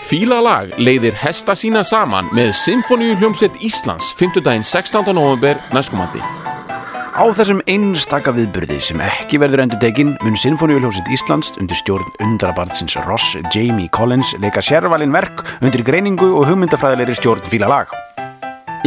[0.00, 4.40] Fílalag leiðir hesta sína saman með Sinfoníu hljómsveit Íslands 5.
[4.40, 5.12] daginn 16.
[5.12, 6.22] november næstkomandi.
[7.10, 12.96] Á þessum einstaka viðburði sem ekki verður endur tekinn mun Sinfoníuljómsveit Íslands undir stjórn undrabarðsins
[13.04, 17.92] Ross Jamie Collins leika sérvalin verk undir greiningu og hugmyndafræðilegri stjórn fíla lag.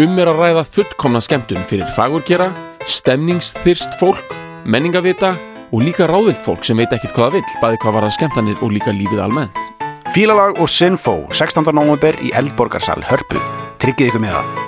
[0.02, 2.50] Um er að ræða fullkomna skemmtun fyrir fagurkera,
[2.89, 4.34] stemningsþyrst fólk,
[4.66, 5.36] menningavita
[5.70, 8.66] og líka ráðvilt fólk sem veit ekkert hvað það vill, bæði hvað var það skemmtanir
[8.66, 9.82] og líka lífið almennt.
[10.14, 11.66] Fílalag og Sinfo 16.
[11.73, 13.41] november í Eldborgarsal Hörpu.
[13.81, 14.62] Tryggið ykkur með það.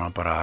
[0.00, 0.36] Svona bara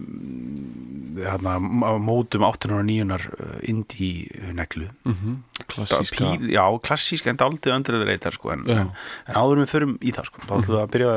[1.19, 4.89] hérna, á mótum 809 uh, indie neglu.
[5.03, 6.31] Mm Klassíska.
[6.39, 8.87] Píl, já, klassísk en daldið öndriður reytar sko, en, en,
[9.29, 11.11] en áður við förum í það sko, þá ætlum við að byrja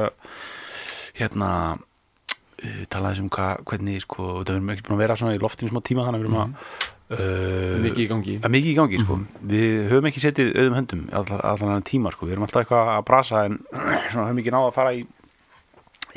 [1.17, 5.41] hérna uh, tala þessum hvað, hvernig sko, það erum ekki búin að vera svona í
[5.41, 8.35] loftinu smá tíma þannig að við erum að uh, Mikið í gangi.
[8.45, 9.19] mikið í gangi sko.
[9.53, 12.27] við höfum ekki setið auðum höndum allan, annan tíma sko.
[12.27, 13.59] við erum alltaf eitthvað að brasa en
[14.13, 15.03] svona, höfum ekki náða að fara í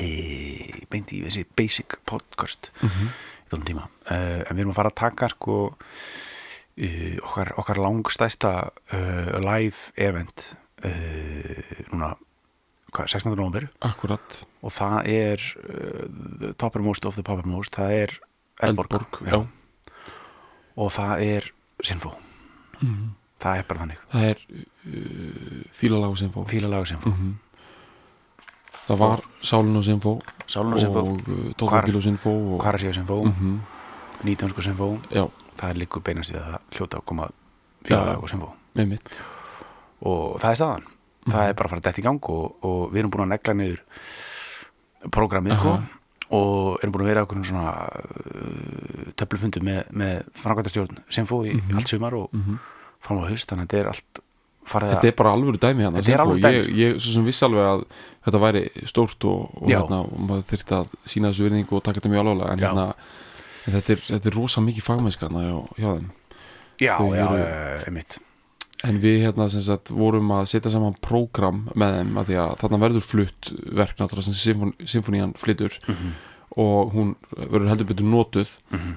[0.00, 0.10] e,
[0.92, 3.08] beint í þessi basic podcast Mhm.
[3.10, 7.78] í þessum tíma uh, en við erum að fara að taka sko, uh, okkar, okkar
[7.82, 8.52] langstæsta
[8.92, 10.48] uh, live event
[10.84, 12.14] uh, núna
[12.96, 13.34] hvað, 16.
[13.36, 14.40] november Akkurat.
[14.64, 16.06] og það er uh,
[16.40, 18.16] the toppermost of the poppermost það er
[18.64, 19.36] Eldborg, Eldborg, já.
[19.36, 19.46] já.
[20.76, 21.50] Og það er
[21.82, 22.14] Sinfo
[22.82, 23.10] Mhm.
[23.40, 24.38] það er bara þannig Það er
[24.86, 26.44] uh, fílalag og sinfó.
[26.48, 27.34] fílalega Sinfo Mhm.
[28.86, 30.12] Það var Sálun og sinfó
[30.46, 32.60] Sálun og Sinfo, og uh, Tókabíl og sinfó og...
[32.62, 33.58] Karasíu Sinfo Mhm.
[34.24, 37.30] nýtjónsku Sinfo Já, það er líkur beinast við að hljóta að koma
[38.76, 39.20] með mitt.
[40.02, 40.84] og það er staðan
[41.26, 43.54] það er bara að fara dætt í gang og, og við erum búin að negla
[43.54, 43.80] niður
[45.10, 45.82] prógramið sko, Aha.
[46.30, 51.76] Og erum búin að vera okkur svona uh, töflufundu með, með framkvæmtastjórn Sinfo í Mhm.
[51.78, 52.58] allt sumar og Mm
[53.06, 54.18] fram á haust þannig að þetta er allt
[54.66, 56.34] farið Þetta er bara alvöru dæmi hérna Sinfó.
[56.34, 56.72] ég, sko.
[56.74, 57.84] ég svo sem vissi alveg að
[58.26, 62.00] þetta væri stórt og, og, hérna, og maður þyrfti að sína þessu virðingu og taka
[62.00, 62.86] þetta mjög alvarlega en, hérna,
[63.68, 65.44] en þetta, er, þetta er rosa mikið fagmennska hérna
[65.78, 66.10] hjá, þeim
[66.82, 68.18] já, Þau já, eru- já, einmitt
[68.84, 72.56] En við hérna sem sagt vorum að setja saman prógram með þeim að því að
[72.60, 76.12] þarna verður flutt verk náttúrulega sem symfón, symfónían flyttur Mhm.
[76.56, 78.92] og hún verður heldur betur notuð Mhm.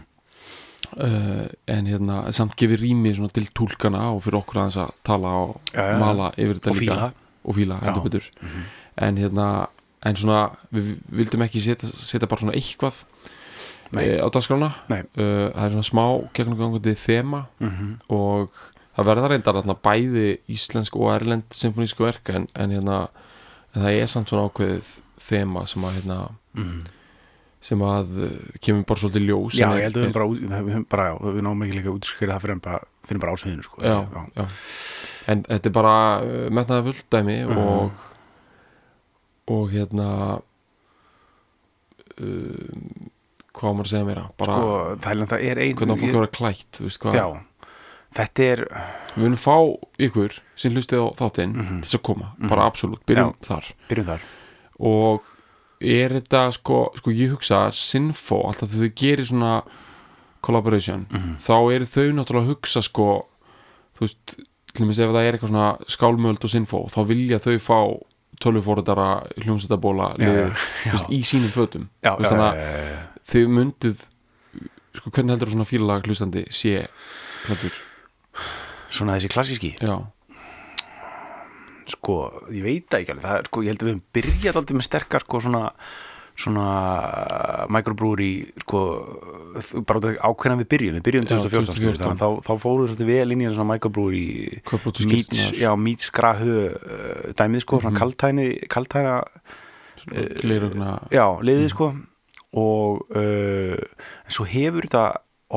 [0.99, 5.27] uh, en hérna samt gefið rými svona til túlkana og fyrir okkur aðeins að tala
[5.45, 5.97] og já.
[5.99, 7.13] mala yfir þetta líka
[7.45, 8.03] og fíla heldur Já.
[8.09, 8.63] betur Mhm.
[8.97, 9.67] en hérna
[10.03, 13.03] en svona við vildum ekki setja, setja bara svona eitthvað
[13.91, 14.03] Nei.
[14.05, 17.99] e, á dagskrána uh, það er svona smá gegnumgangandi þema Mhm.
[18.09, 18.49] og
[18.99, 22.99] það verða reyndar þarna bæði íslensk og erlend symfónísku verk en, en hérna
[23.73, 24.93] en það er samt svona ákveðið
[25.29, 26.19] þema sem að hérna
[26.59, 26.79] Mhm.
[27.61, 30.27] sem að uh, kemur bara svolítið ljós já, ég held að við bara,
[30.59, 32.79] höfum bara, já, við náum ekki líka að útskýra það fyrir bara,
[33.19, 33.81] bara ásviðinu sko.
[33.83, 33.97] já,
[34.35, 34.45] já.
[35.33, 37.57] en þetta er bara uh, metnaði fullt dæmi Mhm.
[37.57, 37.91] og
[39.49, 40.07] og hérna
[42.21, 42.69] uh,
[43.59, 44.73] hvað maður að segja meira bara sko,
[45.03, 47.25] það er, ein hvernig fólk að vera klætt þú veist hvað já,
[48.15, 48.61] þetta er
[49.15, 49.55] við munum fá
[49.99, 51.81] ykkur sem hlustið á þáttinn Mhm.
[51.81, 53.33] til þess að koma, bara absolutt, byrjum
[53.89, 54.19] byrjum þar.
[54.79, 55.21] Og
[55.81, 59.63] er þetta sko, sko ég hugsa Sinfo, alltaf þegar þau gerir svona
[60.41, 61.35] collaboration, Mhm.
[61.39, 63.25] þá eru þau náttúrulega að hugsa sko
[63.97, 64.35] þú veist,
[64.73, 67.79] til dæmis ef það er eitthvað svona skálmöld og Sinfo, þá vilja þau fá
[68.39, 70.15] tölvufóruðara hljómsættabóla
[71.09, 71.89] í sínum fötum.
[72.03, 74.05] Já, veist, já, þannig að já, þau myndið
[74.95, 76.87] sko, hvernig heldur svona fílalag hlustandi sé
[77.45, 77.73] klæddur,
[78.89, 79.71] svona þessi klassíski?
[79.81, 79.95] Já,
[81.89, 82.19] sko,
[82.53, 83.25] ég veit ekki alveg.
[83.25, 85.63] Það, sko, ég held að við höfum byrjað aldrei með sterkar sko, svona
[86.39, 86.65] svona
[87.67, 88.27] microbrewery
[88.63, 88.81] sko,
[89.83, 91.99] bara ákveðan við byrjum við byrjum Já, 2014, 2014.
[91.99, 94.61] þannig að þá, þá fóruð svolítið vel inn í svona microbrewery
[96.79, 97.99] uh, dæmið sko, svona Mhm.
[97.99, 99.17] kaltæni kaltæna,
[100.39, 101.89] glerugna já, liðið sko
[102.55, 105.03] og uh, en svo hefur þetta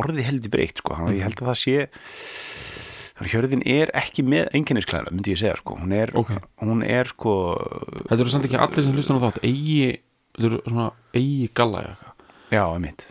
[0.02, 1.76] orðið heldur breytt sko, þannig að ég held að það sé
[3.30, 6.32] hjörðin er ekki með einkennisklæðina, myndi ég segja sko hún er, Ok.
[6.62, 7.34] hún er sko
[8.08, 10.00] Þetta eru samt ekki allir sem hlustar á þátt eigi,
[10.36, 13.06] þetta eru svona eigi galla eða eitthvað já, mitt,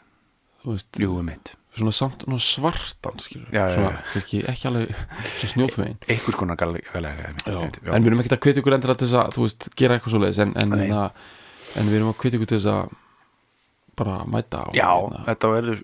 [0.63, 3.99] þú veist, jú, mitt svona samt svartan skilur, Já, já, svona, já.
[4.13, 4.89] kannski ekki alveg
[5.39, 7.93] svona snjóþvegin einhvers konar galega mitt, mitt, já.
[7.95, 10.41] en við erum ekki að hvetja ykkur endur til þess að veist, gera eitthvað svoleiðis
[10.43, 10.89] en, en, Nei.
[10.89, 11.11] en,
[11.79, 12.97] en við erum að hvetja ykkur til þess að
[14.01, 15.81] bara mæta og, já, hérna, þetta verður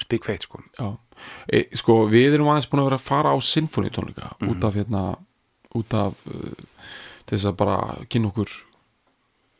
[0.00, 0.86] spikfeitt sko já.
[1.52, 4.50] E, sko, við erum aðeins búin að vera að fara á sinfóniutónleika Mhm.
[4.54, 5.04] út af hérna
[5.74, 6.50] út af uh,
[7.30, 7.78] þess að bara
[8.10, 8.48] kynna okkur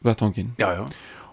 [0.05, 0.85] vettvangin já, já,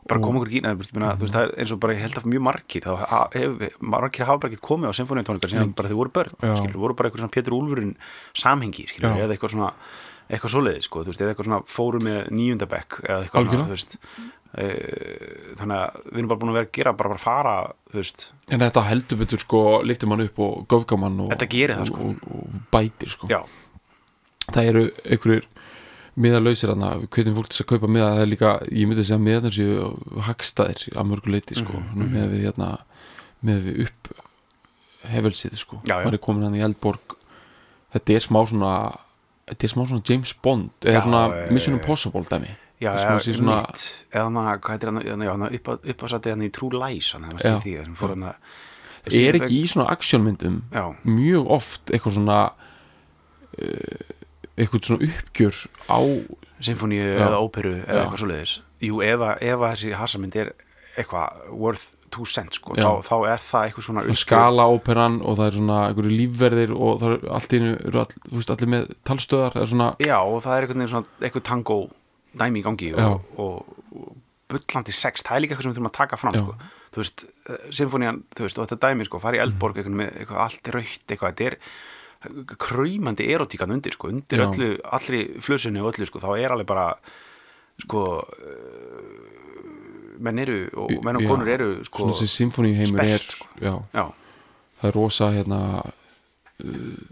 [0.08, 2.28] bara koma okkur veist, meina, þú veist, það er eins og bara ég held að
[2.32, 5.98] mjög margir þá ha- hef, margir hafa bara ekki komið á symfóniutónleikar síðan bara þau
[6.02, 7.96] voru börn skilur, voru bara eitthvað svona Pétur Úlfurinn
[8.34, 9.26] samhengi skilur, Já.
[9.26, 9.72] eða eitthvað svona
[10.28, 13.64] eitthvað svoleiði sko, þú veist, eða eitthvað svona fóru með níundabekk eða eitthvað Algjörlega.
[13.64, 13.98] svona, þú veist
[14.56, 17.56] þannig að við erum bara búin að vera að gera bara, bara fara,
[17.92, 18.26] þú veist.
[18.50, 22.08] En þetta heldur betur sko liftir mann upp og göfgar mann og, það, sko.
[22.08, 23.30] og, og, bætir sko.
[23.32, 23.42] Já,
[24.48, 25.50] það eru einhverjir
[26.18, 29.22] miðalausir hana, hvernig fólk þess að kaupa miða það er líka, ég myndi að segja
[29.22, 31.82] miðarnir séu hagstæðir að mörgu leiti sko.
[31.84, 32.70] Mhm, með við hérna
[33.46, 34.14] með við upp
[35.08, 36.06] hefelsið sko, Já, já.
[36.08, 37.14] maður er komin hann í Eldborg.
[37.94, 38.72] Þetta er smá svona
[39.48, 41.78] þetta er smá svona James Bond eða svona já, Mission.
[41.78, 43.58] Impossible dæmi já, já, svona,
[44.14, 45.32] eða að, hvað heitir hann, já,
[46.36, 47.56] hann í True Lies hann, hann, Já.
[47.64, 52.40] því, hann fór hann að er ekki í svona actionmyndum já, mjög oft eitthvað svona
[53.58, 54.16] uh,
[54.58, 55.60] eitthvað svona uppgjör
[55.90, 56.00] á
[56.68, 58.56] symfóníu eða óperu eða eitthvað svoleiðis?
[58.82, 60.52] Jú, ef, að- ef að þessi hassamynd er
[60.98, 65.48] eitthvað worth two cents sko, þá, þá er það eitthvað svona svona skalaóperan og það
[65.50, 67.60] er svona einhverju lífverðir og það er allt í
[68.56, 69.58] allir með talstöðar
[70.08, 71.78] já, og það er eitthvað, eitthvað tango
[72.40, 74.16] dæmi í gangi og, og, og
[74.48, 76.56] bullandi sex, það er líka eitthvað sem við þurfum að taka fram sko.
[76.96, 80.20] þú veist, eh, symfónían þú veist, og þetta dæmi, sko, fara í Eldborg eitthvað, með
[80.22, 81.60] eitthvað allt raukt, eitthvað, þetta er
[82.58, 84.48] kræmandi erotíkan undir, sko, undir Já.
[84.48, 86.88] öllu, allri flusunni og öllu, sko, þá er alveg bara
[87.84, 89.18] sko uh,
[90.24, 93.50] menn eru, og menn og konur eru sko, svona þessi symfóníu heimur er sko.
[93.62, 94.06] já, já,
[94.80, 97.04] það er rosa hérna uh,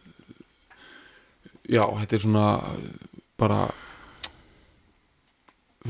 [1.70, 2.48] já, þetta er svona
[3.38, 3.66] bara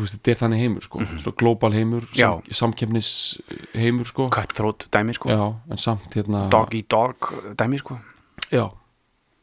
[0.04, 3.12] veist, þetta er þannig heimur sko, svona global heimur sam, samkefnis
[3.76, 4.28] heimur sko.
[4.34, 5.30] Cutthroat dæmi, sko.
[5.32, 7.98] Já, samt hérna dog eat dog dæmi, sko.
[8.52, 8.66] Já,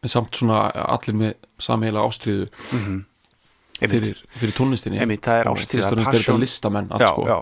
[0.03, 1.33] en samt svona allir með
[1.63, 2.51] samheila ástriðu
[3.83, 3.91] Einmitt.
[3.91, 5.01] fyrir, fyrir tónlistinni.
[5.03, 6.41] Einmitt, það er fyrst og fremst er passion.
[6.43, 7.27] listamenn allt já, sko.
[7.27, 7.39] já.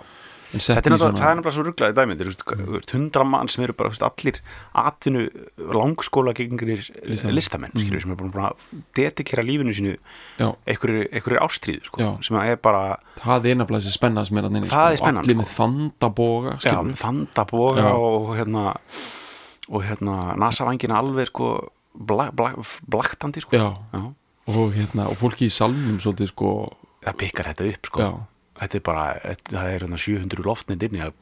[0.50, 3.50] Þetta er náttúrulega, það er náttúrulega svo rugglaði dæmi þú veist, þú veist, hundra mann
[3.52, 4.40] sem eru bara veist, allir
[4.82, 5.22] atvinnu
[5.78, 7.36] langskóla gegnir Listamenn.
[7.38, 8.64] listamenn, skilur, sem er búin að
[8.98, 9.94] dedikera lífinu sínu
[10.66, 14.98] einhverju ástríðu, sko, sem er bara það er nefnilega þessi spenna sem er að er
[14.98, 15.40] spennan, allir sko.
[15.42, 16.96] með þandaboga skilurðu.
[17.04, 17.92] þandaboga Já.
[17.94, 18.64] og hérna
[19.70, 21.50] og hérna nasavangina alveg sko
[21.94, 22.52] bla, bla,
[22.90, 24.02] blaktandi sko já, Já.
[24.50, 26.50] og hérna og fólki í salnum svolítið sko
[27.04, 28.10] það pikkar þetta upp sko já,
[28.60, 29.04] þetta er bara,
[29.48, 31.12] það er hérna 700 loftnind inni að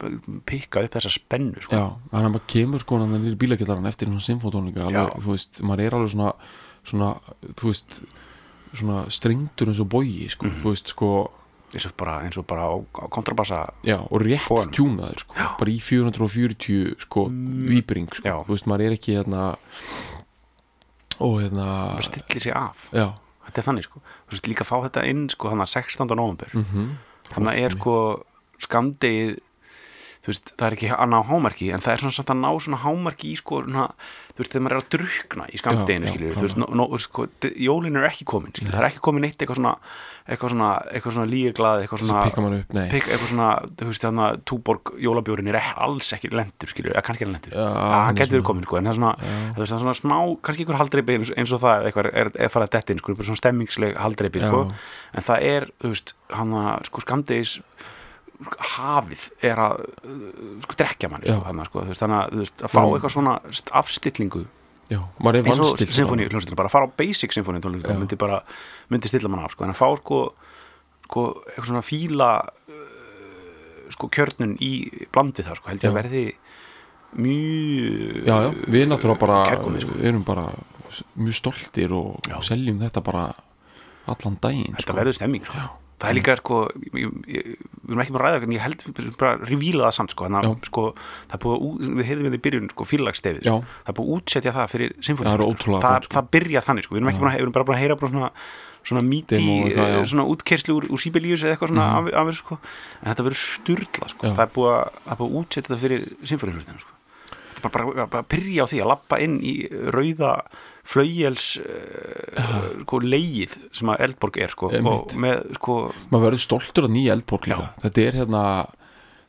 [0.49, 4.08] pikka upp þessa spennu sko já, þannig að maður kemur sko hann nýri bílakjallaran eftir
[4.11, 5.23] svona symfótónleika alveg, Já.
[5.23, 6.32] þú veist, maður er alveg svona
[6.88, 7.11] svona,
[7.55, 8.00] þú veist
[8.75, 10.56] svona strengtur eins og bogi sko, Mhm.
[10.62, 11.31] þú veist, sko
[11.75, 14.73] eins og bara, eins og bara á, á kontrabassa já, og rétt Honum.
[14.73, 18.31] tjúnaður sko, bara í 440 sko, víbring sko, Mm.
[18.31, 18.44] Já.
[18.46, 19.56] þú veist, maður er ekki hérna
[21.20, 23.12] og hérna bara stilli sig af já,
[23.49, 26.17] þetta er þannig sko, þú veist líka fá þetta inn sko hann að 16.
[26.17, 26.96] november mm
[27.30, 27.94] mhm hann er sko
[28.62, 29.36] skamdegið
[30.25, 32.48] þú veist, það er ekki að ná hámarki en það er svona samt að ná
[32.64, 33.84] svona hámarki í sko, svona,
[34.38, 37.24] þú veist, þegar maður er að drukna í skamdeginu, skilur, þú veist, no, no, sko,
[37.58, 39.72] jólin er ekki komin, skilur, það er ekki komin neitt eitthvað svona,
[40.30, 42.84] eitthvað svona, eitthvað svona lígeglað, eitthvað svona að pikka maður upp, nei.
[42.92, 43.48] pik, eitthvað svona,
[43.80, 47.58] þú veist, þannig að túborg jólabjórin er alls ekki lendur, skilur, eða kannski er lendur,
[47.58, 49.78] Já, að hann hann er getur komin, sko, en það er svona, þú veist, það
[49.80, 50.16] er svona smá,
[50.46, 53.18] kannski einhver haldreipi eins, eins og það, eitthvað er, er farið að detti inn, sko,
[53.24, 54.64] svona stemmingsleg haldreipi, sko,
[55.18, 57.58] en það er, þú veist, hann að, sko, skamdegis
[58.46, 60.20] hafið er að uh,
[60.62, 63.72] sko drekja manni sko, hana, sko, veist, þannig að, veist, að fá eitthvað svona st-
[63.80, 64.42] afstillingu
[64.88, 65.00] já,
[65.42, 65.72] eins og
[66.30, 67.34] hljómsveitin, bara að fara á basic
[67.96, 67.98] Já.
[67.98, 68.18] myndi
[68.94, 70.20] myndi stilla mann af, sko, en að fá sko
[71.08, 74.72] sko, eitthvað svona fíla uh, sko kjörnun í
[75.10, 75.98] blandið það, sko, held ég að Já.
[75.98, 76.24] verði
[77.18, 79.98] mjög já, já, við náttúrulega bara kærkomið, sko.
[80.12, 80.46] erum bara
[81.18, 83.26] mjög stoltir og, seljum þetta bara
[84.08, 85.68] allan daginn þetta verður stemming, sko Já.
[85.98, 86.58] Það er líka sko
[86.94, 88.84] ég, ég, við erum ekki bara að ræða en ég held
[89.19, 90.84] bara revíla það samt sko, þannig að sko,
[91.32, 94.55] það búið að, við heyrðum við í byrjun sko, félagstefið, það er búið að útsetja
[94.58, 96.14] það fyrir symfóníu, Það það, sko.
[96.19, 98.31] það byrja þannig, sko, við erum ekki að, erum bara búin að heyra bara svona,
[98.88, 99.40] svona míti.
[99.43, 100.06] Mhm.
[100.12, 102.60] svona útkerslu úr, úr Sibelius eða eitthvað svona af, af, sko,
[103.02, 106.94] en þetta verður sturla sko, það er búið að, að útsetja það fyrir symfóníu sko.
[107.58, 109.55] þetta er bara, bara, bara að byrja á því að lappa inn í
[109.90, 110.32] rauða
[110.88, 115.78] flaugjels uh, sko, leið sem að Eldborg er sko, og með sko,
[116.08, 117.70] maður verður stoltur að nýja eldborg líka.
[117.84, 118.44] Þetta er hérna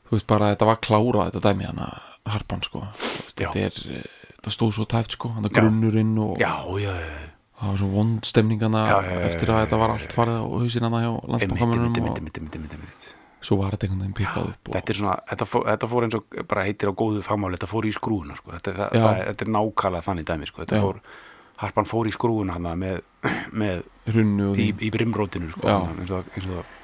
[0.10, 1.98] þú veist bara þetta var klárað þetta dæmi hann að
[2.34, 2.86] harpan sko.
[2.96, 5.54] Veist, þetta er, eh, það stóð svo tæft sko hann Já.
[5.60, 8.84] grunnurinn og já, já, já, það var svo vond stemningana
[9.28, 13.10] eftir að þetta var allt farið á hausinn hann einmitt, einmitt.
[13.44, 16.16] svo var þetta einhvern veginn pikkað upp Þetta er svona, þetta fór, þetta fór eins
[16.18, 18.52] og bara heitir á góðu fagmáli, þetta fór í skrúuna sko.
[18.56, 20.64] þetta, það, það, þetta er nákvæmlega þannig dæmi sko.
[20.64, 21.02] þetta fór,
[21.60, 23.02] harpan fór í skrúuna hana, með,
[23.52, 23.84] með
[24.60, 26.76] í, í brimrótinu sko, hana, eins og, eins og það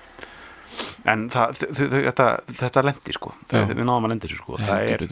[1.14, 2.26] en það, þetta,
[2.60, 3.32] þetta lendi sko.
[3.48, 3.62] Já.
[3.70, 4.58] við náðum að lendi þessu sko.
[4.60, 5.04] það, er,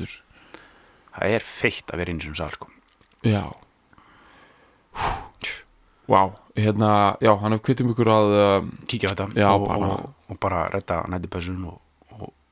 [1.14, 2.72] það er feitt að vera eins og sal sko.
[3.24, 3.44] já
[6.04, 6.20] Vá,
[6.60, 10.10] hérna, já, hann hef kvittum ykkur að um, kíkja á þetta Já, og, bara- og,
[10.34, 11.62] og bara redda nættupössun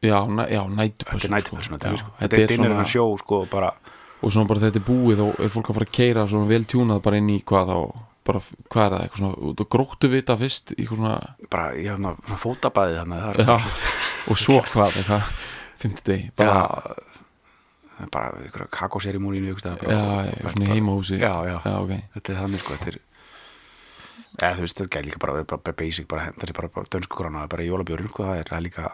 [0.01, 1.97] já, næ, já, nætupössun þetta er nættupössun sko.
[1.99, 2.13] Sko.
[2.29, 3.73] er er svona sjó sko, bara,
[4.21, 6.63] og svona bara þetta er búið og er fólk að fara að keira svona vel
[6.69, 7.77] tjúnað bara inn í hvað þá
[8.27, 11.13] bara, hvað er það, eitthvað svona, gróttu vita fyrst, eitthvað svona,
[11.51, 13.55] bara ég hef svona fótabæði þannig já.
[14.31, 15.31] og svo hvað, eitthvað,
[15.81, 16.59] fimmti deg bara,
[17.97, 21.17] já, bara ykkur kakóserimónínu já, já, svona heimahúsi.
[21.17, 22.99] Já, já, já, ok, þetta er þannig sko þetta er
[24.39, 27.47] eða þú veist, þetta er líka bara, bara, basic bara, þetta er bara, dönsku grána,
[27.51, 28.85] bara jólabjörn sko, það er, það er líka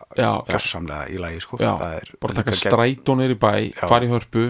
[0.49, 3.51] gjössamlega í lagi sko, já er bara taka gegn- strætó neyri bæ,
[3.87, 4.45] fara í hörpu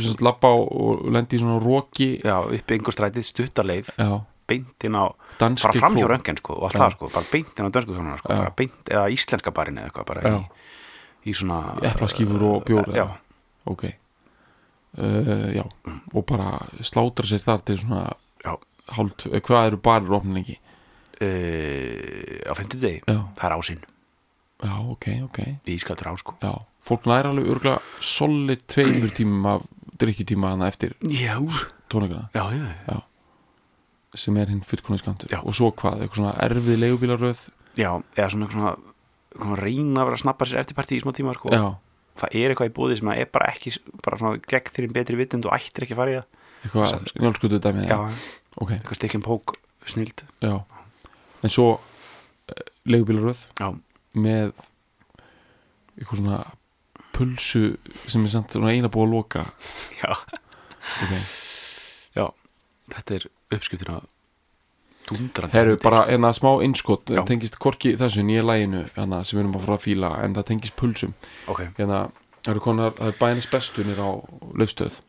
[0.00, 4.10] sagt, labba og- lendi í svona róki já, upp einhver strætið, stuttarleið já,
[4.46, 5.08] beint inn á,
[5.40, 6.12] danski bara fram hjá klúbb.
[6.18, 8.84] röngen sko, og allt það sko, bara beint inn á dönsku grána sko, bara beint,
[8.90, 10.44] eða íslenska barinn eða eitthvað, bara í,
[11.30, 13.08] í svona eplaskífur og bjór já,
[13.66, 13.84] ok.
[14.98, 15.62] Uh, já,
[16.14, 18.08] og bara slátra sér þar til svona
[18.96, 20.56] hálf, eh, hvað eru barir opnin ekki
[21.24, 23.84] uh, á fyndu degi já, það er ásinn,
[24.64, 25.38] já, ok, ok.
[25.74, 26.36] Ískaldur á sko.
[26.42, 26.52] Já,
[26.84, 29.68] fólk næra alveg örgulega solid tveimur tímum af
[30.00, 31.36] drikkjutíma hana eftir já,
[31.92, 32.28] tónleikana.
[32.34, 32.98] Já, já, já.
[34.14, 35.38] sem er hinn fullkoniskantur Já.
[35.44, 37.44] og svo hvað, eitthvað svona erfið leigubílaröð?
[37.78, 38.72] Já, eða svona, svona,
[39.36, 41.52] svona reyna að vera að snappa sér eftirparti í smá tíma sko.
[41.54, 41.62] já,
[42.18, 45.46] það er eitthvað í búði sem er bara ekki bara svona gegn þér betri vitund
[45.46, 46.26] og ættir ekki að fara í það.
[46.60, 48.00] Eitthvað njálskutu dæmi Já,
[48.56, 49.56] ok, eitthvað stikkjum pók
[49.88, 50.24] snild.
[50.42, 50.60] Já.
[51.40, 53.70] En svo uh, leigubílaröð Já,
[54.14, 54.52] með
[55.96, 56.40] eitthvað svona
[57.14, 57.64] pulsu
[58.08, 59.44] sem er samt eina búið að loka.
[60.00, 60.14] Já,
[61.04, 61.12] ok,
[62.16, 62.26] já.
[62.90, 64.08] Þetta er uppskriftin að
[65.10, 67.10] dundrandi herru bara enna smá innskot.
[67.12, 67.22] Já.
[67.28, 70.48] tengist korki þessu nýja læginu hana, sem við erum að fara að fíla en það
[70.52, 71.14] tengist pulsum.
[71.50, 72.02] Ok, hérna,
[72.40, 74.10] það eru konar, það er bænis bestunir á
[74.56, 75.00] laufstöð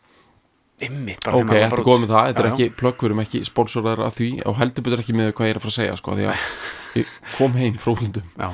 [0.87, 3.23] ymmit bara ok, eftir bara góð með það, þetta er Já, ekki plögg, við erum
[3.23, 5.77] ekki sponsorar af því og heldur betur ekki með hvað ég er að fara að
[5.79, 6.45] segja sko, því að
[7.01, 7.79] ég kom heim
[8.41, 8.49] Já,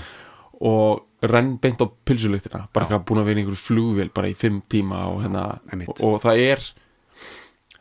[0.67, 4.61] og renn beint á pilsulugtina bara ekki búin að vera einhverju flugvél bara í fimm
[4.69, 5.47] tíma og, hérna,
[5.87, 6.67] og, og það er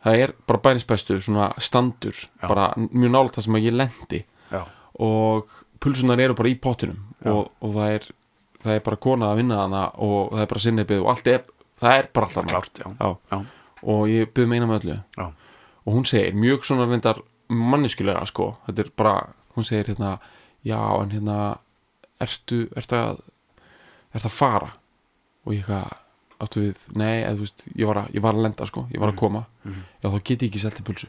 [0.07, 2.47] það er bara bænis bestu svona standur, Já.
[2.47, 4.21] bara mjög nála það sem að ég lendi.
[4.53, 4.61] Já,
[5.03, 5.51] og
[5.83, 8.07] pulsunar eru bara í pottinum og, og það er
[8.63, 11.45] það er bara kona að vinna hana og það er bara sinnebið og allt er,
[11.81, 12.81] það er bara allt
[13.87, 14.97] og ég byrði meina með öllu.
[15.17, 15.27] Já,
[15.87, 19.13] og hún segir mjög svona reyndar manneskulega sko, þetta er bara
[19.55, 20.17] hún segir hérna,
[20.67, 21.37] já en hérna
[22.21, 23.21] ertu, ertu að
[24.13, 24.73] ertu að fara?
[25.47, 25.95] Og ég eitthvað
[26.43, 29.13] áttu við, nei, eða veist ég var að, ég var að lenda sko, ég var
[29.13, 29.45] að koma.
[29.63, 29.85] Mhm.
[30.03, 31.07] já þá get ég ekki selti pulsu.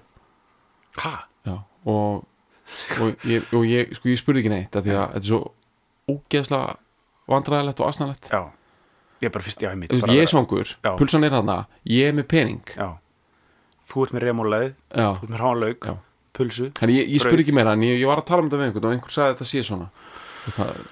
[0.99, 1.15] Ha,
[1.47, 2.25] já, og,
[3.01, 5.43] og, ég, og ég, sko ég spurði ekki neitt af því að þetta er svo
[6.09, 6.79] ógeðslega
[7.29, 8.31] vandræðilegt og asnalegt.
[8.33, 8.41] Já
[9.19, 10.91] Ég er bara fyrst, já, þú veist, ég er svangur, Já.
[10.99, 11.57] pulsan er þarna.
[11.91, 12.61] Ég er með pening.
[12.77, 12.89] Já,
[13.91, 15.95] þú ert með remólaðið, já, þú ert með hánlaug Já.
[16.39, 17.43] pulsu, Þannig ég, ég spurði Brauð.
[17.49, 19.29] ekki meira en ég, ég var að tala um þetta við einhvern og einhver sagði
[19.29, 19.89] að þetta sé svona.
[20.47, 20.87] Eitthvað,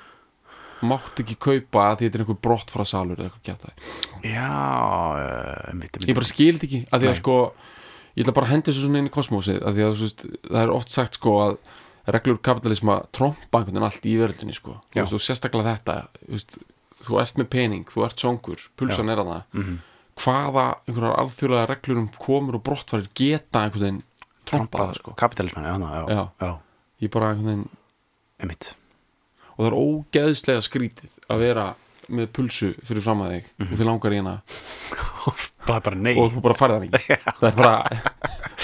[0.87, 3.71] mátt ekki kaupa að því þetta er einhver brott frá salur eða eitthvað geta
[4.27, 4.51] já,
[5.17, 7.21] uh, ymmit, ég bara skildi ekki að því að Nei.
[7.23, 7.37] sko
[8.17, 10.25] ég ætla bara að hendi þessu svona inn í kosmósið að því að þú veist,
[10.51, 11.57] það er oft sagt sko að
[12.17, 14.77] reglur kapitalisma trompa einhvern veginn allt í veröldinni sko.
[14.93, 15.03] Þú, Já.
[15.07, 16.59] veist, og sérstaklega þetta þú, veist,
[17.05, 19.79] þú ert með pening, þú ert songur pulsan er að það Mhm.
[20.17, 24.03] hvaða einhverjar alþjóðlega reglur um komur og brottfarir geta einhvern veginn
[24.47, 25.15] trompað sko?
[25.17, 26.31] kapitalisman, já, já, já, Já.
[26.41, 26.59] já,
[27.03, 27.69] ég bara einhvern veginn
[28.43, 28.75] ymmit
[29.57, 31.75] og það er ógeðslega skrítið að vera
[32.09, 33.73] með pulsu fyrir fram að þig Mhm.
[33.73, 34.43] og þið langar í hana.
[35.67, 36.15] Það er bara nei.
[36.17, 37.17] Og þú bara farið það ekki.
[37.41, 37.83] Það er bara,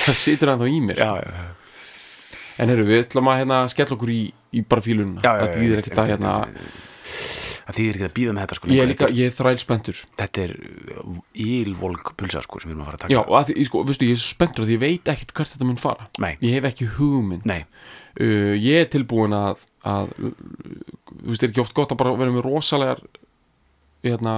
[0.04, 0.96] það situr hann þá í mér.
[0.96, 1.48] Já, já, já,
[2.62, 5.56] en heyrðu, við ætlum að hérna skella okkur í, í bara fílununa já, já, það
[5.58, 7.68] býðir einmitt, ekkert að einmitt, hérna einmitt.
[7.68, 10.02] það þýðir ekki að býða með þetta sko ég er líka, ég er þræl spenntur
[10.18, 10.54] þetta er
[11.46, 13.82] ílvolg pulsa sko sem við erum að fara að taka já, og að því, sko,
[13.88, 16.68] veistu, ég er að því ég veit ekkert hvert þetta mun fara nei, ég hef
[16.72, 17.60] ekki hugmynd Nei.
[18.20, 20.32] uh, ég er tilbúin að, að uh,
[21.22, 23.02] þú veist, er ekki oft gott að bara vera með rosalegar
[24.02, 24.36] hérna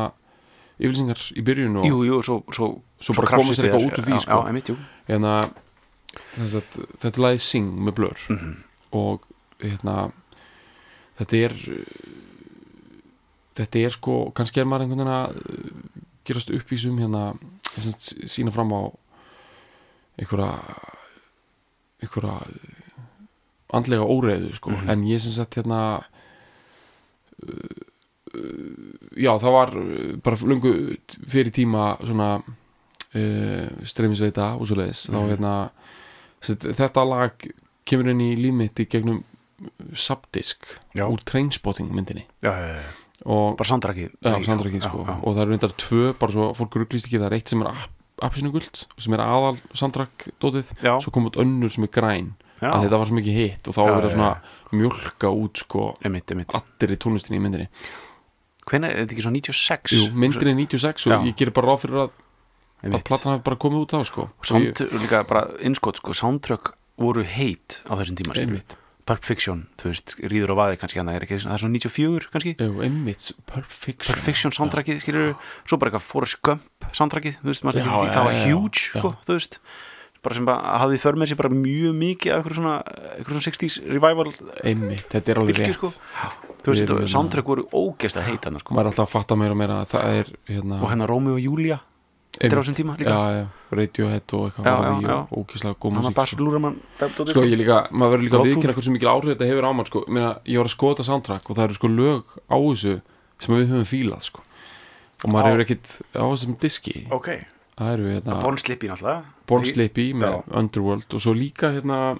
[0.79, 2.73] yfirlýsingar í byrjun og jú, jú, svo, svo,
[3.05, 4.39] Svo bara koma sér eitthvað út úr því, sko.
[4.49, 4.77] já,
[5.11, 5.33] hérna
[6.39, 8.53] sem sagt, þetta er lagið Sing með Blur Mhm.
[8.97, 9.25] og
[9.61, 9.95] hérna
[11.21, 12.23] þetta er uh,
[13.57, 17.35] þetta er sko, kannski er maður einhvern veginn að uh, gerast uppvísum hérna,
[18.27, 18.83] sína fram á
[20.19, 20.51] einhverja
[22.03, 22.99] einhverja uh,
[23.75, 24.91] andlega óreiðu sko, Mhm.
[24.91, 25.81] en ég sem sagt hérna
[27.43, 27.81] uh,
[28.35, 30.75] uh, já, það var uh, bara lungu
[31.29, 35.31] fyrir tíma svona uh, streymisveita og svo leiðis þá Mhm.
[35.35, 35.55] hérna
[36.45, 37.47] þetta lag
[37.89, 39.23] kemur inn í lífmitt í gegnum
[39.95, 41.07] subdisk Já.
[41.09, 42.83] úr Trainspotting myndinni já, já, já.
[43.25, 45.05] Og bara sandrakið Já, sandrakið sko.
[45.09, 47.63] já, og það eru reyndar tvö, bara svo fólk rugglist ekki það er eitt sem
[47.65, 47.71] er
[48.25, 52.85] appisnugult sem er aðal sandrakdótið já, svo kom út önnur sem er græn já, að
[52.87, 55.87] þetta var svo mikið hitt og þá Já, var verið já, svona mjölka út sko
[56.05, 57.67] emitt, emitt allir í tónlistinni í myndinni.
[58.65, 59.93] Hvenær er þetta ekki svo 96?
[59.99, 61.19] Jú, myndinni er 96 og Já.
[61.29, 63.05] ég gerir bara ráð fyrir að, að Einmitt.
[63.11, 64.29] platan hafi bara komið út á sko.
[64.47, 68.65] Sound, líka bara innskot sko, soundtrack voru heit á þessum tíma skilur.
[69.05, 72.29] Pulp Fiction, þú veist, ríður á vaði kannski hann er ekki, það er svona 94
[72.33, 72.53] kannski.
[72.57, 75.35] Jú, einmitt Perfection Pulp Fiction soundtrackið, skilur
[75.69, 78.87] svo bara eitthvað Forrest Gump soundtrackið þú veist, Já, ekki, já, það var já, huge
[78.89, 79.59] sko, þú veist.
[80.25, 82.77] Bara sem bara hafði för með sér bara mjög mikið af eitthvað svona,
[83.13, 84.31] eitthvað svona 60s revival
[84.65, 85.77] einmitt, þetta er alveg rétt.
[85.77, 85.91] sko.
[86.65, 88.73] Þú veist, soundtrack voru ógeðslega heit hann sko.
[88.73, 91.37] maður er alltaf að fatta meira og meira að það er hérna, og hérna Romeo
[91.37, 91.77] og Julia
[92.35, 93.11] þetta er á þessum tíma líka.
[93.15, 93.45] Já, já,
[93.79, 97.27] Radiohead og eitthvað og ókíslega góð músík sko.
[97.31, 99.89] Sko ég líka, maður verður líka að viðkynna hversu mikil áhrif þetta hefur á mann
[99.91, 100.05] sko.
[100.09, 102.95] Meina, ég var að skoða þetta soundtrack og það eru sko lög á þessu
[103.39, 104.41] sem við höfum fílað sko.
[105.25, 106.97] og maður hefur ekkit á þessum diski.
[107.15, 107.29] Ok,
[107.79, 109.23] það eru hérna Born Slippy náttúrulega.
[109.49, 110.43] Born Slippy með Já.
[110.61, 112.19] Underworld og svo líka hérna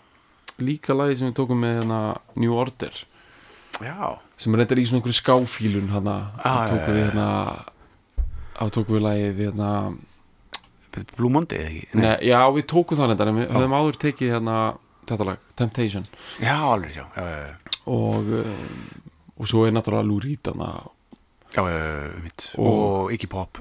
[0.63, 2.01] líka lagi sem við tókum með hérna
[2.39, 3.05] New Order.
[3.83, 7.29] Já, sem reyndar í svona einhverju skáfílun hérna, Ah, tókum við hérna
[8.55, 9.71] þá tókum við lagið hérna
[11.19, 14.33] Blue Monday eða ekki Nei, já, við tókum það reyndar en við höfum áður tekið
[14.37, 14.57] hérna
[15.09, 16.05] þetta lag, Temptation
[16.41, 17.79] já, alveg, já, já, já, já.
[17.91, 18.85] og, um,
[19.43, 20.69] og svo er náttúrulega Lou Reed þarna.
[21.55, 23.59] Já, já, já, mitt Og- Og Iggy Pop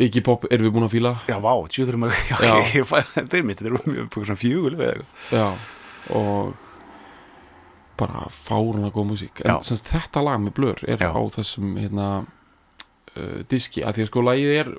[0.00, 2.54] Iggy Pop erum við búin að fíla Já, vá, tjóðurum að Já, Já.
[2.80, 5.46] ég fæ- þetta er mitt, þetta er mjög svona fjögul eða eitthvað já,
[6.16, 6.54] og
[8.00, 9.56] bara fárunlega góð músík en Já.
[9.68, 11.12] semst þetta lag með blur er Já.
[11.12, 12.06] á þessum hérna
[13.16, 14.70] uh, diski, að því að sko lagið er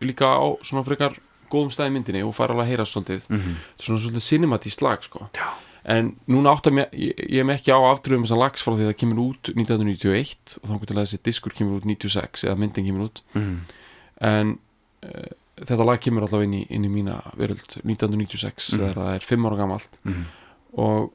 [0.00, 1.16] líka á svona frekar
[1.50, 3.26] góðum stæði myndinni og fær alveg að heyra svolítið.
[3.28, 3.54] Mm -hmm.
[3.82, 5.28] svona svolítið cinematíst lag sko.
[5.34, 5.48] Já,
[5.84, 8.82] en núna átt að mér, ég, ég með ekki á aftröðum þessar lags frá því
[8.84, 12.56] að það kemur út 1991 og þá til að þessi diskur kemur út 96 eða
[12.58, 13.22] myndin kemur út.
[13.34, 13.60] Mm
[14.20, 14.58] en
[15.04, 18.80] uh, þetta lag kemur alltaf inn í, inn í mína veröld 1996 Mhm.
[18.80, 19.88] þegar það er 5 ára gamalt.
[20.04, 20.24] -hmm.
[20.72, 21.12] og,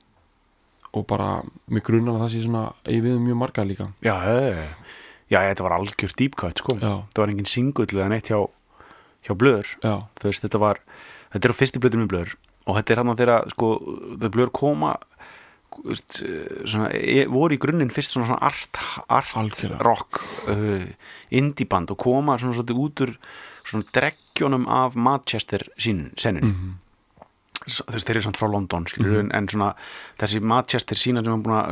[0.93, 3.87] og bara grunar að það sé svona ég við um mjög marga líka.
[4.01, 4.65] Já, já,
[5.31, 6.75] já, þetta var algjör deep cut, sko.
[6.81, 8.39] Já, Það var engin singull eða neitt hjá,
[9.25, 9.67] hjá blöður
[10.21, 10.79] Þú veist, þetta var
[11.33, 12.35] Þetta er á fyrsti blöður með blöður
[12.65, 13.67] Og þetta er hann að þeirra, sko,
[14.21, 14.93] það blöður koma
[15.85, 16.21] veist,
[16.65, 18.79] svona, e, voru í grunninn fyrst svona, svona art,
[19.11, 19.33] art
[19.83, 20.85] rock uh,
[21.35, 23.11] indie band og koma svona svolítið út úr
[23.65, 26.73] svona dreggjónum af Manchester sín, senun mm
[27.65, 29.19] S- þú veist, þeir eru samt frá London skilur, Mhm.
[29.25, 29.69] en, en svona
[30.21, 31.71] þessi Manchester sína sem hann búin að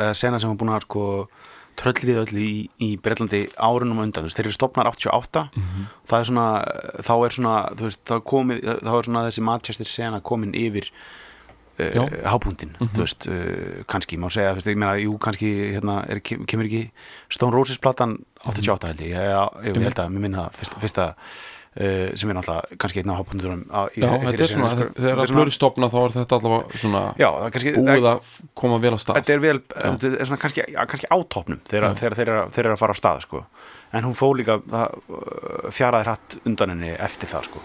[0.00, 1.02] eða sena sem hann búin að sko
[1.76, 5.86] tröllrið öllu í, í Breitlandi árunum undan, þú veist, þeir eru stopnar 88 -hmm.
[6.08, 6.46] það er svona,
[7.02, 10.90] þá er svona þú veist, þá, komið, þá er svona þessi Manchester sena komin yfir
[11.80, 12.88] uh, hábúndin, Mhm.
[12.94, 16.44] þú veist uh, kannski, má segja, þú veist, ég meina, jú, kannski hérna, er, kem-
[16.46, 16.90] kemur ekki
[17.30, 21.14] Stone Roses platan 88 held ég, ég, ég, ég held að, mér minna fyrsta, fyrsta
[22.14, 23.10] sem er náttúrulega kannski einn
[23.66, 24.84] á, í, já, þetta er svona sko.
[24.94, 28.08] þegar Þetta að svona- blöri stopna þá er þetta allavega svona Já, það kannski búið
[28.12, 31.96] að koma vel að stað Þetta er vel, þetta er svona kannski, kannski átopnum þegar,
[31.98, 33.44] þeir, eru- þeir eru að fara á stað sko.
[33.94, 37.58] en hún fór líka það, uh, fjaraði hratt undan henni eftir það sko.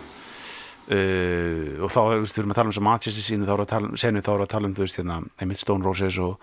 [0.89, 2.73] uh, og þá þú veist, við að tala um
[3.29, 5.57] sínu við að tala, um- senu þá við að tala um þú veist, hérna, einmitt
[5.61, 6.39] Stone Roses og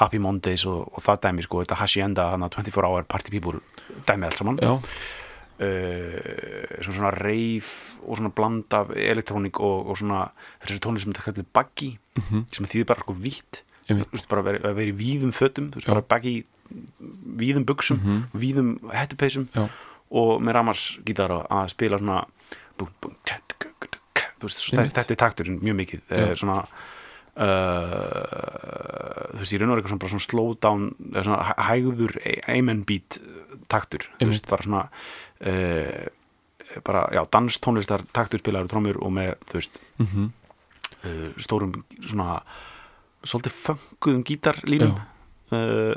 [0.00, 3.60] Happy Mondays og, og það dæmi sko, þetta Hacienda, hana 24 hour party people
[4.08, 4.72] dæmi allt saman já,
[5.60, 7.68] uh, svona, svona reif
[8.04, 10.26] og svona bland af elektrónik og, og svona
[10.64, 13.14] þessi tónlist sem þetta kallir baggy mhm, sem þýðir bara sko
[14.10, 15.70] veist, bara að vera, í víðum fötum
[16.08, 16.44] baggy
[17.36, 18.22] víðum buksum, Mhm.
[18.40, 19.68] víðum hettupeysum Já.
[20.10, 22.24] og með ramars gítar að, spila svona
[22.78, 23.10] bú, bú,
[24.48, 24.94] veist, svo, Einmitt.
[24.96, 26.16] þetta er takturinn mjög mikið Já.
[26.30, 26.64] eh, svona
[27.84, 30.82] uh, þú veist, ég raun og er eitthvað svona, bara svona slow down
[31.24, 32.16] svona hæ- hægður
[32.56, 33.18] amen beat
[33.72, 34.82] taktur, þú veist, bara svona
[35.50, 40.30] uh, bara, já, danstónlistar taktur spilaður trómur og með, þú veist mhm,
[41.04, 42.40] uh, stórum svona
[43.24, 44.98] svolítið fönguðum gítarlínum.
[45.54, 45.94] Uh,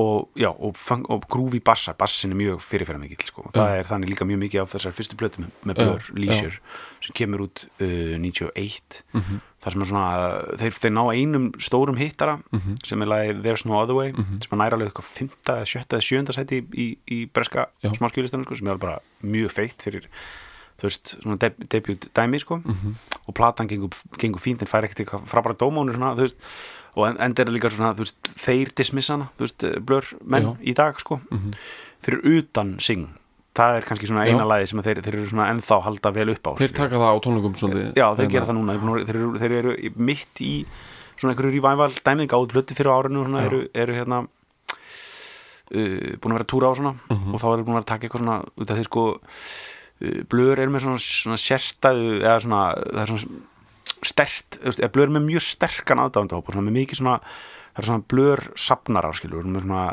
[0.00, 0.76] og, og,
[1.12, 3.42] og grúfi bassa bassin er mjög fyrirferða mikill sko.
[3.52, 6.56] það er þannig líka mjög mikið af þessar fyrstu plötum með Blur, Leisure
[7.04, 9.40] sem kemur út uh, 91 Mhm.
[9.62, 10.06] þar sem er svona,
[10.58, 12.78] þeir, þeir ná einum stórum hittara Mhm.
[12.84, 16.06] sem er lagið There's No Other Way sem er næra alveg eitthvað fymta, sjötta eða
[16.08, 20.08] sjönda sæti í, í, í breska smáskjölistanum sko, sem er bara mjög feitt fyrir
[20.80, 22.94] þú veist, svona deb debut dæmi sko Mhm.
[23.28, 26.36] og platan gengur, gengur fínt en fær ekkert eitthvað frábæra dómónu svona, þú veist,
[26.96, 30.56] og en- enda það líka svona, veist, þeir dismissa hana, þú veist, blör menn Já.
[30.60, 31.52] í dag, sko, Mhm.
[32.02, 33.08] fyrir utan sing,
[33.54, 36.42] það er kannski svona eina lagi sem þeir, þeir eru svona ennþá halda vel upp
[36.42, 39.38] á þeir taka það á tónleikum svolítið Já, þeir Hérna, gera það núna, þeir, eru,
[39.38, 40.64] þeir eru mitt í
[41.18, 44.26] svona einhverju revival dæmið gáð plöti fyrir árinu og svona eru, eru hérna
[45.72, 47.34] uh, búin að vera túra á svona Mhm.
[47.34, 49.04] og þá er þeir búin að taka eitthvað svona út af því sko
[50.02, 53.40] uh, blör er með svona, svona sérstæðu eða svona, það er svona
[54.04, 57.20] stert, eða blör er með mjög sterkan aðdándahóp og svona með mikið svona
[57.72, 59.84] það er svona blör sapnarar skilur með svona,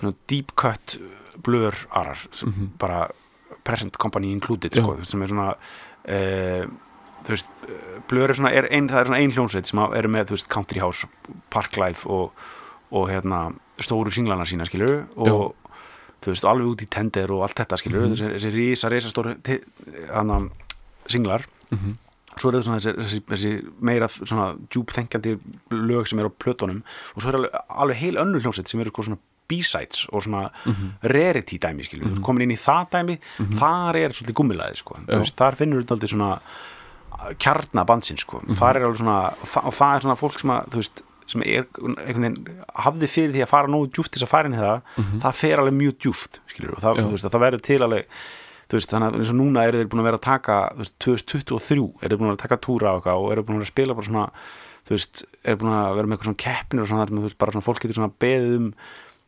[0.00, 0.98] svona deep cut
[1.42, 2.70] blör arar sem Mhm.
[2.78, 3.08] bara
[3.64, 4.82] present company included Já.
[4.82, 5.48] sko, veist, sem er svona
[6.08, 6.66] uh,
[7.28, 7.48] veist,
[8.08, 10.80] blör er svona er ein, það er svona ein hljónsveit sem eru með veist, Country
[10.80, 11.06] House,
[11.50, 12.32] Parklife og,
[12.90, 15.54] og hérna stóru singlana sína skilur og
[16.22, 18.14] þú veist, alveg út í tender og allt þetta skilur Mhm.
[18.14, 19.36] þessi, þessi rísa, rísa stóru
[20.14, 20.40] hana,
[21.06, 21.96] singlar Mhm.
[22.38, 25.34] Svo er svona þessi, þessi, þessi meira svona djúpþengjandi
[25.70, 26.82] lög sem eru á plötunum
[27.14, 29.18] og svo er alveg, alveg heil önnur hljómsveit sem eru sko svona
[29.48, 30.92] B-sides og svona Mhm.
[31.02, 32.22] rarity dæmi mm -hmm.
[32.22, 33.18] komin inn í það dæmi
[33.58, 34.96] þar er svolítið gummilaði sko
[35.36, 36.40] þar finnur þetta aldrei svona
[37.38, 38.54] kjarna bandsinn sko Mhm.
[38.54, 41.66] þar er alveg svona, það, og það er svona fólk sem að veist, sem er
[41.78, 44.82] einhvern veginn hafði fyrir því að fara nógu djúft þess að fara inn í það,
[45.22, 47.10] það fer alveg mjög djúft skilur, og það, Mhm.
[47.12, 48.04] Veist, að það verður til alveg
[48.72, 50.82] þú veist, þannig að eins og núna eru þeir búin að vera að taka þú
[50.82, 53.58] veist, 2023 eru þeir búin að vera að taka túra á eitthvað og eru búin
[53.58, 54.26] að vera að spila bara svona
[54.82, 57.26] þú veist, eru búin að vera með eitthvað svona keppnir og svona, þar sem þú
[57.28, 58.70] veist, bara svona fólk getur svona beðið um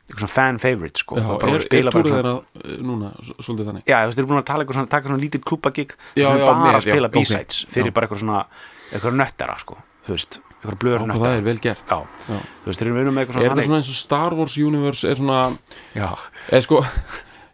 [0.04, 3.68] eitthvað svona fan favorite sko, Já, og bara er, er túrið þeirra eh, núna svolítið
[3.70, 3.84] þannig?
[3.88, 6.44] Já, þú veist, þeir eru búin að tala eitthvað svona, taka svona lítið eru já,
[6.44, 7.10] bara með, að spila.
[7.14, 8.42] B-sides fyrir bara eitthvað svona
[8.90, 11.38] eitthvað nöttara, sko, þú veist eitthvað blöður hvað það nöttara.
[11.40, 11.86] er vel gert.
[11.88, 14.58] Já, þú veist, þeir eru með eitthvað Er svona það svona eins og Star Wars
[14.60, 15.40] Universe er svona,
[15.96, 16.08] Já,
[16.50, 16.84] eða sko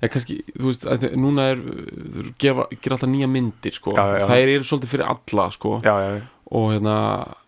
[0.00, 4.04] eða kannski, þú veist, að núna er þeir gera, gera alltaf nýja myndir sko, Já,
[4.20, 4.26] já.
[4.30, 5.94] þær eru svolítið fyrir alla sko, já,
[6.50, 6.96] og hérna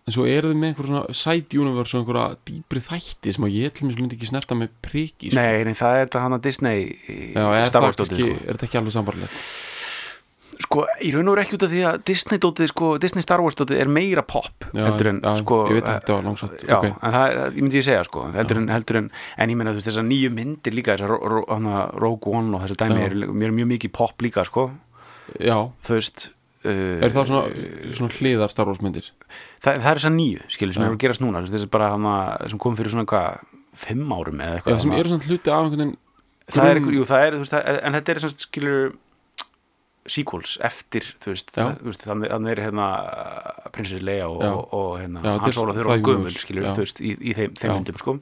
[0.03, 3.57] en svo eru þið með einhver svona side universe og einhverja dýpri þætti sem að
[3.57, 5.39] ég til mér myndi ekki snerta með priki sko.
[5.39, 8.33] Nei, nei, það er þetta hann að Disney er, það kannski, sko.
[8.43, 9.39] er þetta ekki alveg sambarlegt
[10.61, 13.41] Sko, í raun og veru ekki út af því að Disney dótið, sko, Disney Star
[13.41, 16.27] Wars dótið er meira pop Já, heldur en, já, sko ég veit að þetta var
[16.27, 16.85] langsótt, Já, ok.
[16.93, 19.07] en það, ég myndi ég segja, sko heldur en, heldur en,
[19.41, 22.65] en ég meina, þú veist, þessar nýju myndir líka, þessar Ro- Ro- Rogue One og
[22.67, 23.05] þessar dæmi Já.
[23.09, 23.17] er,
[23.49, 24.67] er mjög mikið pop líka, sko
[25.41, 26.27] Já, þú veist
[26.67, 27.43] uh, er það svona,
[27.97, 29.09] svona hliðar Star Wars myndir
[29.63, 30.89] það, það er þessar nýju, skilur, sem Já.
[30.91, 32.15] eru að gerast núna veist, þessi bara hana,
[32.51, 33.41] sem kom fyrir svona hvað
[33.73, 34.99] fimm árum eða Já, eitthvað sem hana.
[35.01, 35.97] eru svona hluti af einhvern veginn
[36.53, 37.55] það er, jú, það er, þú veist,
[37.87, 38.93] en þetta er svona skilur
[40.09, 42.87] sequels eftir, þú veist, það, þú veist þannig, þannig er hérna
[43.71, 46.67] Princess Leia og, og, og hérna, Já, Hans er- Óla það þurfa er universe, skilur,
[46.73, 48.15] þú veist, í, í þeim, þeim myndum, sko.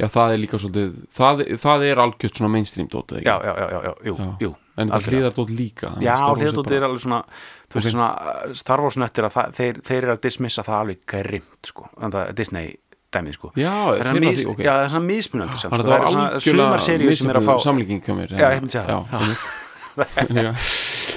[0.00, 3.78] Já, það er líka svolítið það, það er algjört svona mainstream dótið já, já, já,
[3.86, 5.10] já, jú, jú En algjörlega.
[5.12, 7.22] hliðar dót líka Já, Star Wars er er alveg svona
[7.70, 10.78] þú veist svona uh, Star Wars nöttir að það, þeir, þeir eru að dismissa það
[10.84, 12.72] alveg grimt sko, þannig að Disney
[13.10, 13.50] dæmið sko.
[13.58, 14.60] Já, Það er mis, því, ok.
[14.64, 15.70] já, það er svona mismunandi sko.
[15.70, 18.62] að það er svona algjörlega sumar seríu sem er að fá samlíking mér Já, ég
[18.62, 19.58] myndi segja það.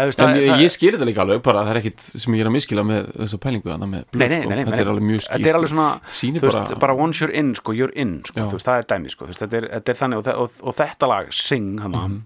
[0.00, 2.00] þú veist, En það- ég, það- ég skil þetta líka alveg bara, það er ekkit
[2.22, 4.48] sem ég er að miskila með þessa pælingu Nei, nei, sko.
[4.48, 7.20] nei, nei, þetta er alveg mjög skýrt Þetta er alveg svona, þú veist, bara- once
[7.20, 9.68] you're in, sko, you're in, sko, þú veist, það er dæmi, sko, veist, þetta er,
[9.68, 12.22] þetta er þannig og, og, og þetta lag, Sing, hana, Mhm.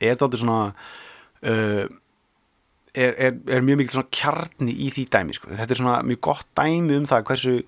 [0.00, 0.74] er þetta aldrei svona,
[1.44, 1.86] uh,
[2.94, 6.20] er, er, er mjög mikil svona kjarni í því dæmi, sko, þetta er svona mjög
[6.20, 7.62] gott dæmi um það hversu,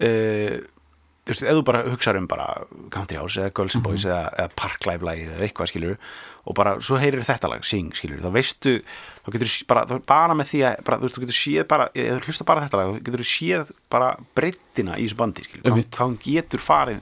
[0.00, 0.60] uh,
[1.26, 2.46] þú veist, ef þú bara hugsaður um bara
[2.94, 4.12] Country House eða Girls and Boys Mhm.
[4.12, 5.96] eða, eða Parklife lagið eða eitthvað skilur
[6.46, 8.76] og bara, svo heyrir þetta lag, Sing skilur þá veistu,
[9.26, 11.66] þá getur þú bara, þá bara með því að, bara, þú veist, þú getur séð
[11.68, 15.16] bara eða þú hlusta bara þetta lag, þá getur þú séð bara breyttina í þessu
[15.18, 17.00] bandi skilur, þá, getur farið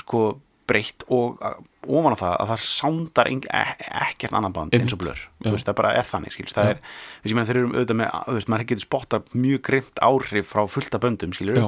[0.00, 0.24] sko
[0.64, 1.36] breytt og
[1.84, 3.74] ofan á það að það sándar e-
[4.08, 5.18] ekkert annan band eins og blur.
[5.44, 7.68] Þú veist, það bara er þannig, skilur það er, þú veist, ég meina þeir eru
[7.74, 11.66] auðvitað með, þú veist, maður getur spotta mjög grimt áhrif frá fullta böndum, skilur Já.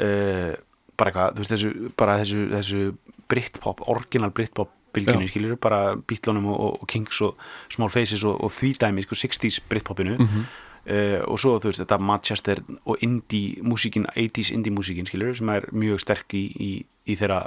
[0.00, 0.52] Uh,
[0.96, 2.82] bara eitthvað, þú veist, þessu bara þessu, þessu
[3.28, 5.32] Britpop, orginal Britpop bylginni, Já.
[5.34, 7.36] skilur, bara Beatlunum og, og Kings og
[7.72, 10.16] Small Faces og, og því dæmi, sko, 60s Britpopinu.
[10.22, 10.46] Mhm.
[10.86, 15.48] uh, og svo, þú veist, þetta Manchester og indie músíkin, 80s indie músíkin, skilur, sem
[15.52, 16.70] er mjög sterk í, í,
[17.06, 17.40] í þeirra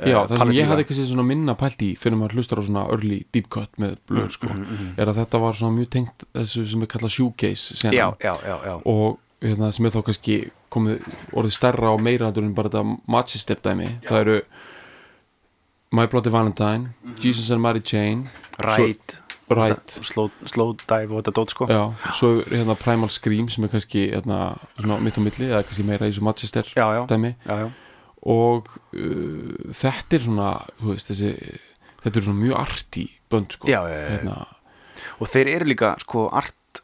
[0.00, 2.62] eh, Já, það sem ég hafði kannski svona minna pælt í fyrir maður hlustar á
[2.66, 6.24] svona early deep cut með blöð sko, Mm, er að þetta var svona mjög tengt
[6.34, 10.36] þessu sem er kallað shoegaze já, já, já, og hérna, sem er þá kannski
[10.72, 13.88] komið orðið stærra og meira en bara þetta Manchester dæmi.
[14.08, 14.38] Það eru
[15.92, 19.20] My Bloody Valentine Jesus and Mary Chain Ræt, svo,
[19.52, 19.90] Right.
[20.06, 21.66] Slow, slow dive og þetta dót sko.
[21.68, 21.82] Já,
[22.16, 24.38] svo er hérna Primal Scream sem er kannski hérna,
[24.78, 27.34] svona mitt á milli eða kannski meira í þessu Manchester já, já, dæmi.
[27.44, 27.66] Já, já.
[28.32, 30.48] og uh, þetta er svona
[30.80, 31.32] þú veist, þessi,
[32.04, 33.68] þetta er svona mjög arti bönd sko.
[33.68, 34.00] Já, já.
[34.14, 34.38] Hérna,
[35.18, 36.82] og þeir eru líka sko art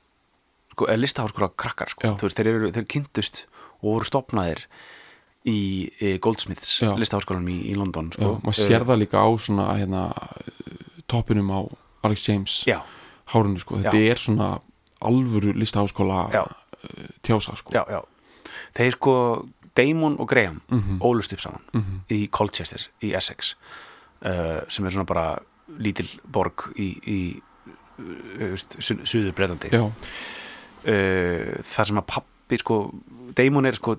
[0.74, 2.16] sko, eða listaháskóla krakkar sko.
[2.20, 3.46] Þeir, eru, þeir kynntust
[3.82, 4.64] og voru stopnaðir
[5.48, 6.92] í, í Goldsmiths Já.
[6.98, 8.32] listaháskólanum í, í London já, sko.
[8.44, 10.02] maður sér það líka á svona hérna,
[11.08, 11.60] toppinum á
[12.04, 12.80] Alex James já,
[13.32, 14.48] hárunni sko, þetta er svona
[15.00, 16.42] alvöru listaháskóla Já.
[16.44, 18.02] uh, tjása sko já, já
[18.74, 19.14] þeir sko,
[19.78, 20.98] Damon og Graham Mhm.
[21.00, 22.00] ólust upp saman Mhm.
[22.10, 23.54] í Colchester í Essex
[24.24, 25.38] uh, sem er svona bara
[25.78, 27.18] lítil borg í, í
[28.00, 32.06] uh, suður breytandi já, uh, þar sem að
[32.48, 32.76] pappi sko,
[33.36, 33.96] Damon er sko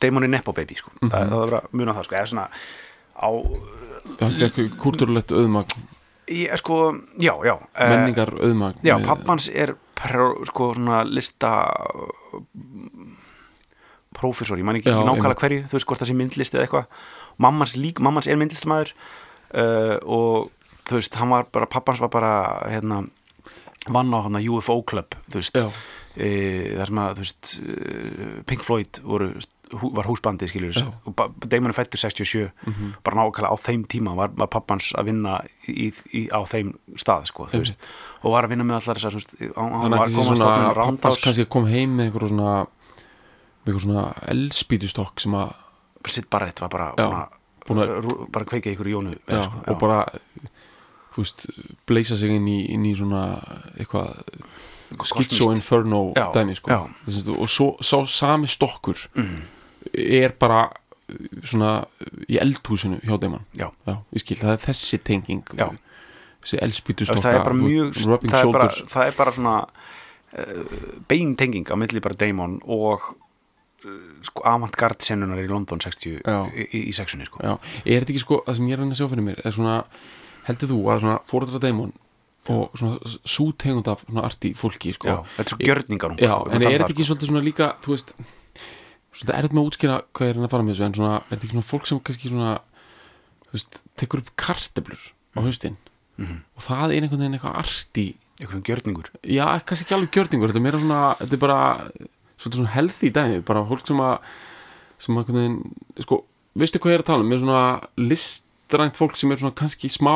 [0.00, 1.10] Damon er nepo baby sko, Mhm.
[1.10, 2.48] það, það er bara mun á það sko, eða svona
[3.20, 3.28] á
[4.20, 5.82] hann fekk kultúrulegt auðmagn.
[6.30, 9.74] Ég, sko, já, já uh, menningar auðmagn já, pappans er
[10.46, 11.50] sko svona lista
[14.16, 16.86] prófessor, ég man ekki nákvæmlega hverju, þú veist hvort það sé myndlist eða eitthvað,
[17.38, 18.92] mammans lík, mammans er myndlistamæður
[19.54, 20.50] uh, og
[20.88, 22.32] þú veist, hann var bara, pappans var bara
[22.70, 23.04] hérna,
[23.88, 25.54] vann á hann UFO Club, þú veist.
[25.56, 25.68] Já,
[26.76, 29.28] þar sem að þú veist e, Pink Floyd voru,
[29.94, 30.48] var húsbandi
[31.14, 35.06] ba- Damon er fættur 67 mhm, bara nákvæmlega á þeim tíma var, var pappans að
[35.12, 35.36] vinna
[35.70, 37.90] í, í, á þeim stað sko, þú veist,
[38.24, 42.08] og var að vinna með allar þessar þannig var að að kannski kom heim með
[42.10, 42.54] eitthvað svona
[43.60, 45.54] eitthvað svona elspýtustokk sem að
[46.10, 47.06] sitt bara eitt var bara Já,
[48.02, 49.98] rú- bara kveika ykkur í jónu já, sko, og bara
[51.14, 51.46] þú veist,
[51.86, 53.22] bleisa sig inn í, inn í svona
[53.76, 54.24] eitthvað
[55.04, 55.50] Schizo.
[55.54, 56.70] Inferno Já, dæmi sko.
[57.38, 59.42] og svo sá sami stokkur Mhm.
[59.94, 61.84] er bara uh, svona
[62.28, 63.18] í eldhúsinu hjá
[64.18, 65.44] skil, það er þessi tenging.
[66.40, 67.94] Þessi elspýtu Þú veist, stokka það er bara mjög
[68.30, 69.56] það er bara, það er bara svona
[70.38, 70.64] uh,
[71.08, 73.00] beintenging á milli bara Damon og
[73.84, 73.90] uh,
[74.22, 76.38] sko avantgard sennunar í London 60 Já.
[76.54, 77.40] í, í, sexunni sko.
[77.44, 79.84] Já, er þetta ekki sko, það sem ég er að sjá fyrir mér svona,
[80.48, 81.92] heldur þú að svona fóreldra Deimon
[82.50, 85.08] og svona sú tegund af svona arti fólki sko.
[85.08, 87.94] Já, þetta er svo gjörningar Já, sko, en er þetta ekki svolítið svona líka þú
[87.94, 88.14] veist,
[89.14, 91.30] svolítið erfitt með að útskýra hvað er reyna að fara með þessu, en svona, er
[91.36, 92.52] þetta ekki svona fólk sem kannski svona,
[93.46, 95.02] þú veist tekur upp karteblur
[95.36, 95.40] á
[96.20, 96.36] Mhm.
[96.56, 98.06] og það er einhvern veginn eitthvað arti.
[98.40, 99.06] Eitthvað gjörningur?
[99.24, 101.60] Já, kannski ekki alveg gjörningur, þetta er meira svona þetta er bara,
[102.36, 104.18] svolítið svona healthy dæmi bara fólk sem að
[105.00, 106.18] sem að einhvern veginn, sko,
[106.60, 107.30] veistu hvað ég er að tala um?
[107.30, 107.62] Með svona
[107.96, 110.12] listrænt fólk sem er svona kannski smá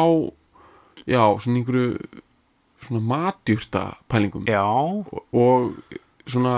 [1.07, 2.23] já, svona einhverju
[2.85, 5.75] svona matjúrta pælingum Já, og, og
[6.29, 6.57] svona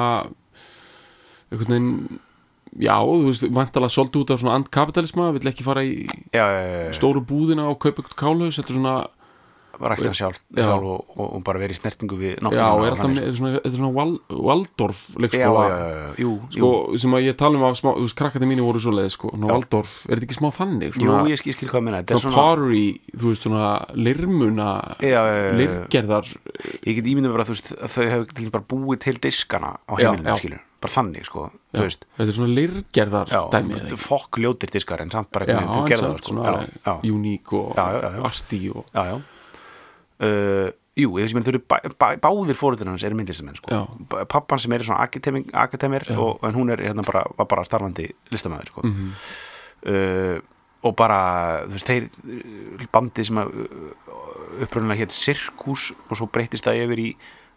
[1.51, 2.21] einhvern veginn
[2.77, 6.47] já, þú veist, vantalega svolítið út af svona andkapitalisma, vill ekki fara í já.
[6.97, 8.97] stóru búðina og kaupa eitthvað kálhaus, þetta er svona
[9.81, 10.65] rækta sjálf, Já.
[10.65, 12.35] sjálf og, og, og bara verið í snertingu við
[13.27, 15.53] er svona, þetta er svona Wal, Waldorf sko.
[16.23, 18.83] jú, sko, jú, sem að ég tala um að smá, þú veist, krakkandi mínu voru
[18.83, 19.55] svoleið, sko, svona Já.
[19.55, 22.17] Waldorf er þetta ekki smá þannig, jú, svona, ég skil, skil hvað að minna þetta
[22.17, 22.87] er svona, svona, pottery
[23.17, 23.67] þú veist, svona
[24.07, 24.71] lirmuna
[25.61, 26.33] lirgerðar
[26.87, 30.39] ég get ímyndið bara, þú veist, að þau hefur bara búið til diskana á heimilinu,
[30.41, 34.01] skilur, bara þannig, sko, já, þetta er svona lirgerðar já, dæmi eða ekki?
[34.07, 35.49] fokk ljótir diskar en samt bara
[36.23, 36.47] sko,
[37.07, 39.17] uník og arti og já, já
[40.21, 43.59] uh, jú, ég veist, ég meina, þau eru bæ, bæ, báðir fóröldur hans eru myndlistamenn,
[43.59, 43.83] sko.
[44.33, 45.05] Pappan sem er svona
[45.53, 48.87] akademir, og, en hún er hérna bara, var bara starfandi listamæður, sko.
[48.89, 49.13] Mm
[49.85, 50.39] uh,
[50.87, 51.21] og bara
[51.67, 53.49] þú veist, þeir uh, bandið sem uh,
[54.63, 57.09] upprunalega hétt Sirkus og svo breytist það yfir í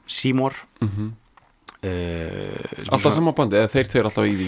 [0.10, 1.12] Seymour -hmm.
[1.86, 4.48] Uh, alltaf sama bandi, eða þeir tveir alltaf í því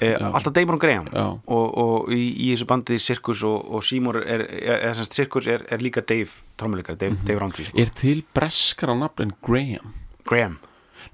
[0.00, 1.10] já, alltaf Damon Graham.
[1.12, 5.46] Já, og, og í, í þessu bandið Sirkus og, og Seymour er, er, er Sirkus
[5.50, 7.26] er, er líka Dave trommuleikar, Dave, Mhm.
[7.28, 7.78] Dave Roundtree sko.
[7.80, 9.94] er til breskara nafn en Graham?
[10.28, 10.58] Graham,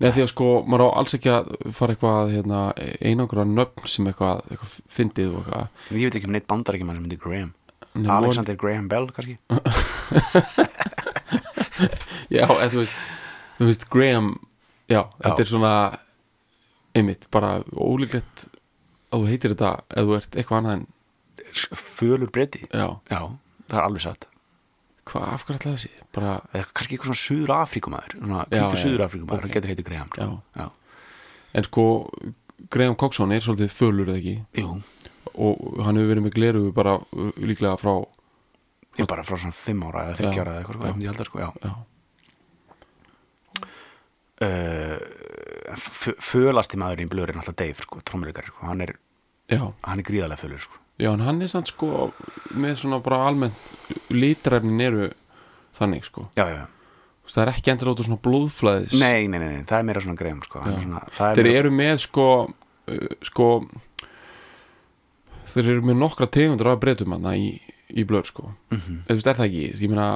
[0.02, 2.59] Nei því að sko, maður á alls ekki að fara eitthvað hérna,
[3.00, 5.68] einangra nöfn sem eitthvað, eitthvað fyndið og eitthvað.
[5.96, 7.52] Ég veit ekki um neitt bandar ekki mann sem heitir Graham.
[7.96, 9.38] Nei, Alexander Graham Bell kannski?
[12.33, 12.87] Já, eða
[13.57, 14.35] þú veist Graham,
[14.92, 15.72] já, þetta er svona
[16.96, 18.46] einmitt, bara ólíklegt
[19.12, 20.87] að þú heitir þetta ef þú ert eitthvað annað en,
[21.77, 23.20] Fölur breyti, já, já,
[23.70, 24.25] það er alveg satt.
[25.07, 25.90] Hvað, af hverju alltaf þessi?
[26.16, 28.16] Bara, eða kannski eitthvað svona Suður Afríkumæður
[28.51, 30.27] já, Suður Afríkumæður, það getur heitið Graham sko.
[30.27, 30.64] já.
[30.64, 30.66] Já.
[31.61, 31.85] en sko,
[32.72, 34.35] Graham Coxon er svolítið fölur eða ekki?
[34.59, 34.72] Jú,
[35.37, 36.96] og hann hefur verið með gleru bara
[37.38, 37.94] líklega frá,
[38.99, 41.11] ég bara frá svona 5 ára eða 30 Já, ára eða eitthvað sko, ég myndi
[41.12, 41.51] halda sko, já.
[41.62, 41.75] Já,
[46.20, 48.66] fölasti maður í blöður er náttúrulega Dave sko, trómuleikari sko.
[48.68, 48.92] hann, er,
[49.49, 50.77] er gríðarlega fölur sko.
[51.01, 52.11] já, en hann er samt sko
[52.57, 53.75] með svona bara almennt
[54.12, 55.09] litræfnin eru
[55.77, 56.66] þannig sko já, já, já.
[57.27, 60.01] Það er ekki endur út úr svona blóðflæðis Nei, nei, nei, nei, það er meira
[60.05, 60.61] svona greim sko.
[60.62, 63.46] Er svona, er þeir meira, eru með sko uh, sko
[65.57, 67.49] þeir eru með nokkra tegundur af breytum hann í,
[67.99, 69.01] í blöð sko Mhm.
[69.03, 70.09] eða þú veist, er það ekki, ég meina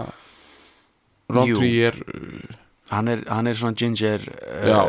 [1.35, 2.55] Roundtree er uh,
[2.91, 4.21] hann, er, hann er svona ginger
[4.67, 4.81] Já.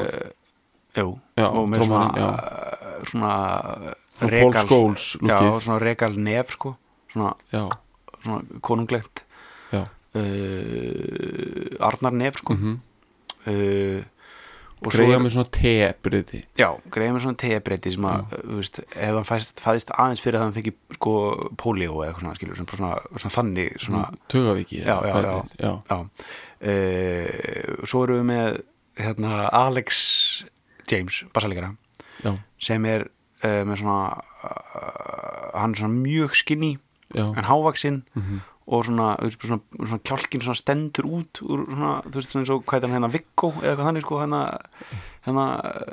[0.98, 2.30] uh, Já, og með svona, já.
[2.30, 2.36] uh,
[3.08, 3.34] svona
[4.22, 6.76] Svona Paul Scholes já, svona regal nef sko.
[7.14, 7.32] svona,
[8.22, 9.24] svona konunglegt
[9.72, 9.88] uh,
[11.80, 12.54] Arnar nef sko.
[12.54, 12.80] mhm
[13.48, 14.02] uh,
[14.82, 18.80] og svo greiða með svona te-breyti já, greið með svona tebreyti sem að, þú veist,
[18.90, 21.12] ef hann fæðist, fæðist aðeins fyrir það hann fengi sko
[21.62, 24.02] polio eða eitthvað svona, skilur, bara svona, svona þannig svona,
[24.34, 25.14] Tögaviki Já, já,
[25.62, 25.74] já.
[26.62, 28.62] Uh, svo erum við með
[29.02, 30.02] hérna, Alex
[30.92, 31.74] James, bassalegara
[32.62, 33.08] sem er
[33.42, 34.00] uh, með svona
[34.46, 36.76] uh, hann er svona mjög skinny
[37.16, 39.08] já, en hávaksinn mhm, og svona,
[39.42, 42.86] svona, svona kjálkin svona stendur út úr svona, þú veist, svona eins og hvað er
[42.92, 44.42] hann hérna Viggo eða eitthvað þannig sko hérna,
[45.26, 45.46] hérna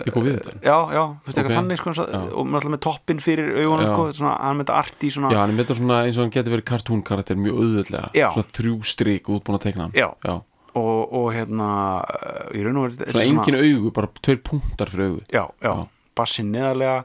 [0.05, 0.55] Viggo Viðtal?
[0.63, 1.57] já, já, þú veist, eitthvað Ok.
[1.57, 5.11] þannig sko, og með alltaf með toppin fyrir augunum sko, svona, hann með þetta arti
[5.17, 8.53] svona, já, hann með þetta svona eins og hann getur verið kartúnkarakter mjög auðvöldlega svona
[8.61, 10.09] þrjú strik útbúin að teikna hann Já.
[10.29, 10.37] já.
[10.75, 11.69] Og, og hérna
[12.05, 15.21] uh, í raun og verið svona engin augu, bara tveir punktar fyrir augu.
[15.33, 15.87] Já, já, Já.
[16.17, 17.05] bassin neðarlega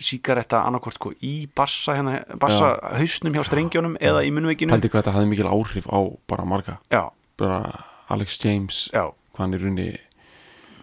[0.00, 5.02] síkaretta annarkvort sko í bassa hérna, bassa hausnum hjá strengjónum eða í munnveikinu pældi hvað
[5.02, 5.98] þetta hafði mikil áhrif á
[6.30, 6.78] bara marga.
[6.94, 7.58] Já, bara
[8.10, 9.88] Alex James já, hvað hann í rauninni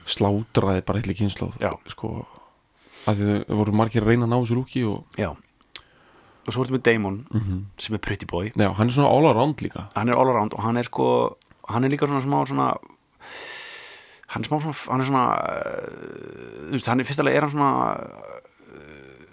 [0.08, 1.58] slátraði bara eitthvað kynnslóð
[1.92, 2.12] sko.
[3.08, 5.30] Að þið voru margir að reyna að ná þessu lúki og já.
[6.48, 7.66] Og svo ertu með Damon Mhm.
[7.78, 8.52] sem er pretty boy.
[8.56, 9.88] Já, hann er svona all around líka.
[9.96, 11.36] Hann er all around og hann er sko
[11.74, 12.68] hann er líka svona smá svona
[14.34, 17.54] hann er smá svona hann er svona uh, þú veist, hann er fyrstulega er hann
[17.56, 19.24] svona uh,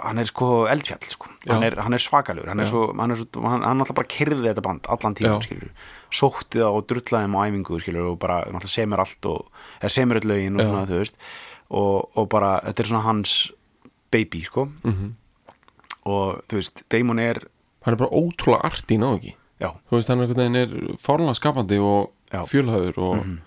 [0.00, 1.28] hann er sko eldfjall sko.
[1.48, 1.66] hann, Já.
[1.70, 2.72] er, hann er svakalugur hann er Já.
[2.72, 5.46] svo, hann er svo, hann, hann alltaf bara kyrði þetta band allan tíma, Já.
[5.48, 5.70] skilur
[6.10, 9.48] sótti það og drullaði þeim á æfingu, skilur og bara, alltaf semur allt og,
[9.82, 10.70] eða semur öll lögin og Já.
[10.70, 11.18] svona, þú veist
[11.70, 13.34] og, og bara, þetta er svona hans
[14.10, 15.16] baby, sko mm
[16.08, 17.42] og þú veist, Damon er
[17.84, 20.96] hann er bara ótrúlega arti ná ekki já, þú veist, hann er einhvern veginn er
[21.02, 22.44] fárlega skapandi og Já.
[22.46, 23.38] fjölhæður og, Mhm.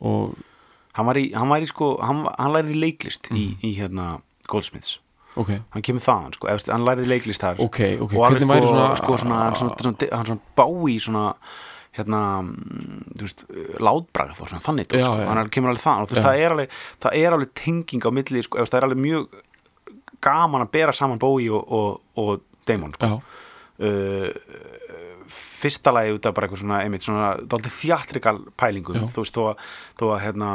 [0.00, 0.36] og
[0.94, 3.36] hann var í, hann var í sko hann, hann lærði leiklist Mhm.
[3.36, 4.98] í, í hérna Goldsmiths
[5.36, 8.40] ok, hann kemur þaðan sko, eða, hann lærði leiklist þar ok, ok og væri
[8.96, 11.34] sko, svona, sko, hann hann bá í svona
[11.96, 13.44] hérna mm, þú veist,
[13.80, 15.26] látbragð og svona þannig dót, Já, sko.
[15.26, 16.68] hann er, kemur alveg þaðan og þú veist, það er alveg,
[17.00, 19.26] það er alveg tenging á milli, sko, eða, það er alveg mjög
[20.20, 23.22] gaman að bera saman bói og, og, og Damon sko.
[23.80, 24.30] uh,
[25.56, 29.06] fyrsta lagi út af bara eitthvað svona, einmitt svona dálítið þjáttrikal pælingum Já.
[29.12, 29.62] þú veist, þó að,
[30.00, 30.50] þó að hérna,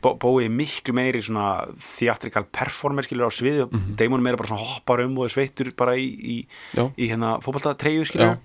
[0.00, 3.96] Bó- Bói er miklu meiri svona þjáttrikal performer skilur á sviði og Mhm.
[4.00, 7.34] Damon meira bara svona hoppar um og er sveittur bara í, í, já í hérna
[7.44, 8.38] fótbolta treyju skilur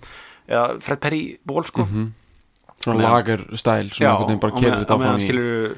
[0.49, 2.11] eða Fred Perry ból sko mhm.
[2.83, 4.59] svona Meðan- lager stæl svona einhvern veginn bara á
[4.99, 5.77] meðan áfram í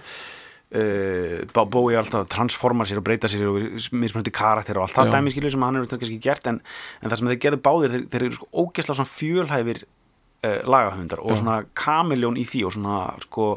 [0.68, 3.60] Bói alltaf transforma sér og breyta sér og
[3.96, 6.58] mismunandi karakter og allt það dæmi skilur sem hann hefur kannski gert en,
[7.02, 11.22] en það sem þeir gerðu báðir þeir, þeir eru sko ógeðslega svona fjölhæfir uh, lagahundar
[11.24, 11.40] og Já.
[11.40, 13.48] svona kamiljón í því og svona sko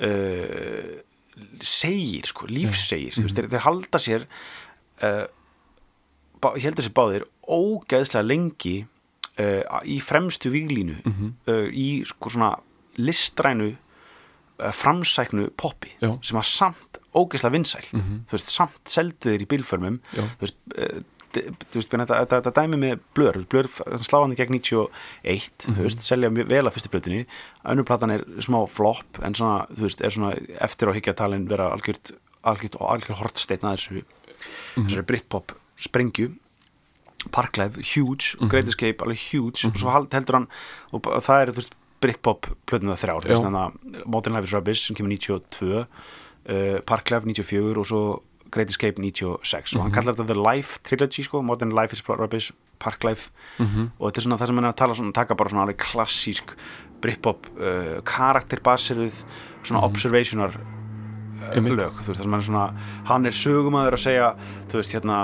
[0.00, 0.94] uh,
[1.64, 4.24] segir sko, lífsegir þú veist, þeir, þeir halda sér
[5.04, 5.24] uh,
[6.42, 8.78] bá, heldur sér báðir ógeðslega lengi
[9.88, 11.28] í fremstu víglínu Mhm.
[11.48, 12.50] uh, í sko svona
[13.00, 13.70] listrænu
[14.72, 16.18] framsæknu poppi Já.
[16.22, 18.24] sem var samt ógeðslega vinsælt Mhm.
[18.28, 20.22] þú veist, samt seldu þeir í bílförmum Já.
[20.22, 20.56] þú veist,
[21.32, 23.66] d- þú veist, þetta, dæmi með blör, blör
[23.98, 25.74] sláðan gegn 91, Mhm.
[25.76, 27.26] þú veist, selja vel að fyrstu blötunni,
[27.64, 31.70] önnur platan er smá flop, en svona, þú veist, er svona eftir á hyggjatalinn vera
[31.72, 32.12] algjört
[32.44, 34.04] algjört, algjört hortsteinn að þessu
[34.76, 34.88] Mhm.
[34.88, 36.34] þessari Britpop sprengju
[37.30, 38.48] Parklife, huge Mhm.
[38.50, 40.48] Great Escape, alveg huge og svo heldur hann,
[40.92, 41.70] og það er, þú veist
[42.02, 43.28] Britpop plötuna þrjár,
[44.06, 45.86] Modern Life is Rubbish sem kemur 92 uh,
[46.86, 48.02] Parklife 94 og svo
[48.52, 52.50] Great Escape 96 og hann kallar þetta The Life Trilogy sko, Modern Life is Rubbish
[52.82, 53.90] Parklife Mhm.
[53.98, 55.78] og þetta er svona það sem hann er að tala svona, taka bara svona alveg
[55.78, 56.52] klassísk
[57.02, 59.22] Britpop uh, karakterbaseruð
[59.62, 61.74] svona observational uh, Einmitt.
[61.78, 62.66] lög, þú veist, það sem hann er svona
[63.08, 64.28] hann er sögumæður að segja
[64.70, 65.18] þú veist, hérna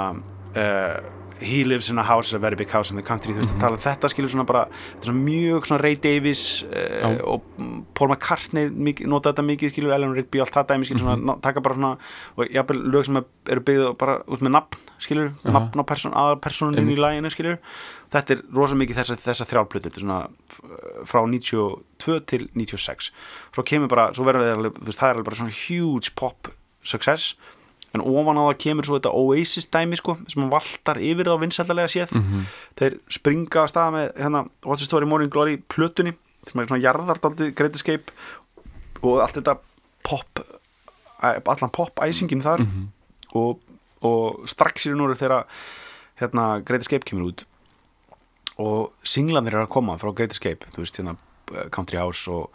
[0.54, 3.52] uh, he lives in a house, a very big house in the country þú veist,
[3.54, 4.64] að tala um þetta skilur svona bara
[5.00, 7.22] svona mjög svona Ray Davis uh, Já.
[7.24, 8.70] og mm, Paul McCartney
[9.06, 11.92] nota þetta mikið, skilur, Ellen Rigby allt það dæmi, skilur, svona, ná- taka bara svona
[12.36, 15.54] og jafnvel lög sem eru byggðu bara út með nafn, skilur, Aha.
[15.58, 17.60] nafn á person, aðalpersonin í læginu, skilur.
[18.08, 23.10] Þetta er rosa mikið þessa, þessa þrjálplötu þetta er svona frá 92 til 96
[23.52, 26.48] svo kemur bara, svo verður það alveg, það er alveg bara svona huge pop
[26.88, 27.34] success
[27.94, 31.38] en ofan á það kemur svo þetta Oasis dæmi sko, sem hann valtar yfir þá
[31.40, 32.42] vinsældarlega séð Mhm.
[32.76, 36.12] þeir springa að staða með hérna, What's the Story Morning Glory plötunni
[36.46, 38.10] sem er svona jarðardaldi Great Escape
[39.02, 39.58] og allt þetta
[40.04, 40.40] pop
[41.22, 42.88] allan pop-æsingin þar Mhm.
[43.34, 43.60] og,
[44.02, 45.44] og strax í núru þegar
[46.20, 47.44] hérna, Great Escape kemur út
[48.58, 51.16] og singlanir eru að koma frá Great Escape þú veist hérna
[51.70, 52.50] Country House og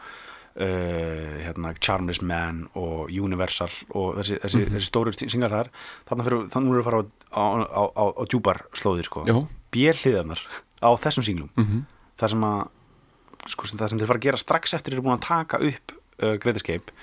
[0.60, 5.74] uh, hérna, Charmless Man og Universal og þessi, þessi, þessi stóru singlar þar.
[6.10, 9.26] Þannig fyrir, þannig eru að fara á, á, á, á, á djúpar slóðir sko.
[9.30, 9.36] Já,
[9.74, 10.46] björliðarnar
[10.84, 11.84] á þessum singlum mhm,
[12.20, 12.64] það sem að
[13.54, 15.94] sko, sem það sem þeir fara að gera strax eftir eru búin að taka upp
[15.96, 16.96] uh, Great Escape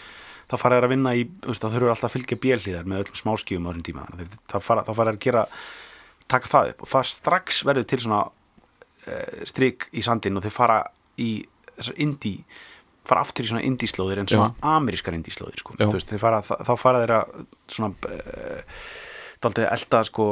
[0.51, 3.05] þá fara þeir að vinna í, þú veist, þá þurfur alltaf að fylgja björliðar með
[3.05, 4.07] öllum smáskífum á þessum tíma.
[4.11, 5.45] Að þá fara, þeir að gera
[6.31, 6.83] taka það upp.
[6.83, 10.81] Og það strax verður til svona uh, strik í sandin og þeir fara
[11.23, 11.31] í
[11.77, 12.43] þessar indie
[13.11, 15.77] fara aftur í svona indie-slóðir en svona amerískar indie-slóðir sko.
[15.81, 15.87] Já.
[15.93, 17.39] Veist, fara, þá, fara þeir að
[17.71, 18.83] svona uh,
[19.45, 20.27] daldið elda sko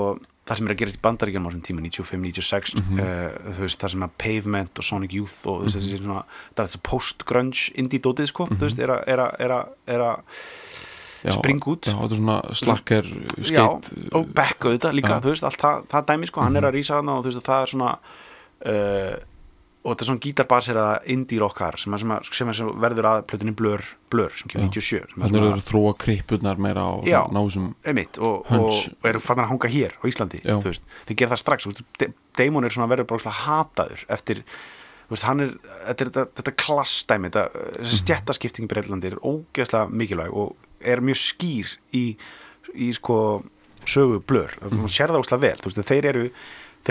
[0.48, 3.00] það sem er að gerast í bandaríkjum á þessum tíma 95-96 Mhm.
[3.04, 6.22] uh, þú veist það sem að Pavement og Sonic Youth og þú veist þessi svona
[6.56, 10.04] það er þessi post-grunge indie-dótið sko þú veist er að, er að, er að, er
[10.06, 10.22] að
[11.28, 15.22] já springa út Já, er svona slakker já, skeitt og Beck auðvitað líka, Já.
[15.24, 17.44] þú veist, allt það, það dæmi sko, hann er að rísa þarna og þú veist,
[17.48, 17.90] það er svona
[18.72, 19.16] uh,
[19.84, 23.06] og þetta er svona gítarbaseraða indie rockar sem, er- sem, er- sem, er- sem verður
[23.08, 24.72] að plötunni Blur, Blur sem kemur Já.
[24.74, 27.20] 97 sem er Þannig svona- eru að þróa krippurnar meira á Já.
[27.30, 30.40] násum einmitt og, og, og eru fannar að hanga hér á Íslandi
[31.06, 31.66] þeir gera það strax
[32.36, 34.42] Damon er svona verður bara hataður eftir,
[35.08, 35.22] veist,
[36.02, 37.82] er þetta, þetta, klassdæmi þetta, Mhm.
[37.84, 42.16] þessi stjættaskipting í Breitlandi er ógeðslega mikilvæg og er mjög skýr í,
[42.74, 43.42] í sko
[43.86, 44.84] sögu blör, mm Mhm.
[44.84, 44.90] -hmm.
[44.90, 46.30] sér það ógeðslega vel veist, þeir eru,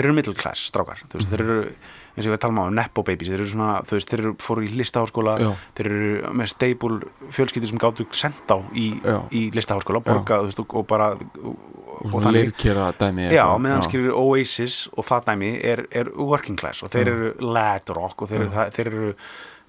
[0.04, 1.50] eru middle class strákar, veist, þeir Mhm.
[1.50, 1.72] eru
[2.18, 4.64] eins og við talum á, Nepo Babies, þeir eru svona þú veist, þeir eru fóru
[4.66, 5.48] í listaháskóla Já.
[5.78, 8.86] þeir eru með stable fjölskyldir sem gáttu senda á í,
[9.30, 11.54] í listaháskóla, borga, veist, og, og bara og,
[11.98, 16.82] og svona leirkera dæmi Já, meðan skilur Oasis og það dæmi er, er working class
[16.82, 19.14] og þeir eru lad rock og þeir, eru, það, þeir eru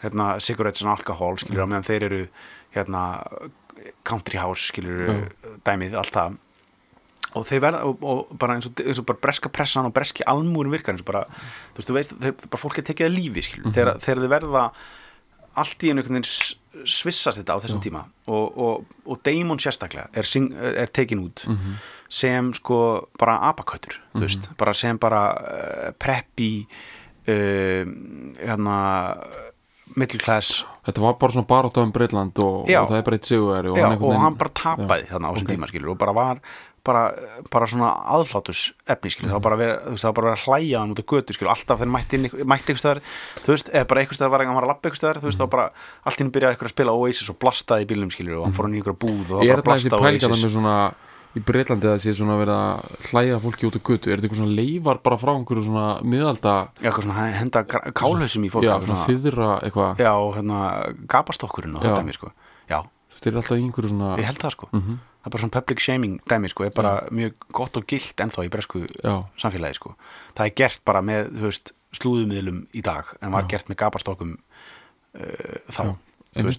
[0.04, 2.22] hérna, cigarettes and alcohol skilur meðan þeir eru
[2.76, 3.06] hérna,
[4.08, 5.28] country house skilur
[5.66, 6.38] dæmið, allt það
[7.38, 10.24] og þeir verða og, og bara eins og, eins og bara breska pressan og breski
[10.26, 11.26] almúrin virkar eins og bara,
[11.76, 13.74] þú veist, þú veist þeir, bara fólk er tekið að lífi skilur, Mhm.
[13.76, 14.64] þegar, þegar þeir verða
[15.60, 17.86] allt í einu einhvern veginn svissast þetta á þessum Já.
[17.90, 21.74] tíma og, og, og Damon sérstaklega er, sing, er tekin út Mhm.
[22.10, 26.66] sem sko bara apaköttur þú veist, bara sem bara uh, preppi
[27.28, 27.86] uh,
[28.40, 29.18] hérna
[29.98, 32.82] middle class Þetta var bara svona barátt um Breitland og, Já.
[32.82, 35.50] og það er bara eitt sigurveri og, já, og hann bara tapaði þarna á þessum
[35.50, 35.54] ok.
[35.54, 36.40] tíma skilur og bara var
[36.90, 37.04] bara,
[37.54, 40.82] bara svona aðhlátus efni skilur, það var bara verið, það var bara verið að hlæja
[40.84, 43.04] hann út af götu skilur, alltaf þegar mætti, einhvers staðar,
[43.46, 45.50] þú veist, eða bara einhvers staðar var var að lappa einhvers staðar, þú veist, þá
[45.56, 45.70] bara
[46.10, 48.68] allt inn byrjaði eitthvað að spila Oasis og blastaði í bílnum skilur og hann fór
[48.68, 50.76] hann í einhverja búð og Er þetta bara þessi blasta pælingar Oasis með svona
[51.38, 54.26] í Breitlandi að það sé svona verið að hlæja fólki út á götu, er þetta
[54.26, 58.66] eitthvað svona leifar bara frá einhverju svona miðalda Já, eitthvað svona henda kálhausum í fólk
[58.66, 60.62] já, svona fyrra eitthvað Já, hérna,
[61.14, 62.32] gapastokkurinn og það dæmi, sko.
[62.72, 62.80] Já,
[63.20, 64.70] þeir eru alltaf einhverju svona ég held það, sko.
[64.74, 64.98] Mhm.
[65.20, 68.45] Það er bara svona public shaming dæmi, sko, er bara mjög gott og gilt ennþá
[68.47, 69.91] í bresku já, samfélagi, sko.
[70.38, 73.49] Það er gert bara með, þú veist, slúðumiðlum í dag, en var Já.
[73.55, 75.84] gert með gapastokkum uh, þá,
[76.38, 76.49] Já.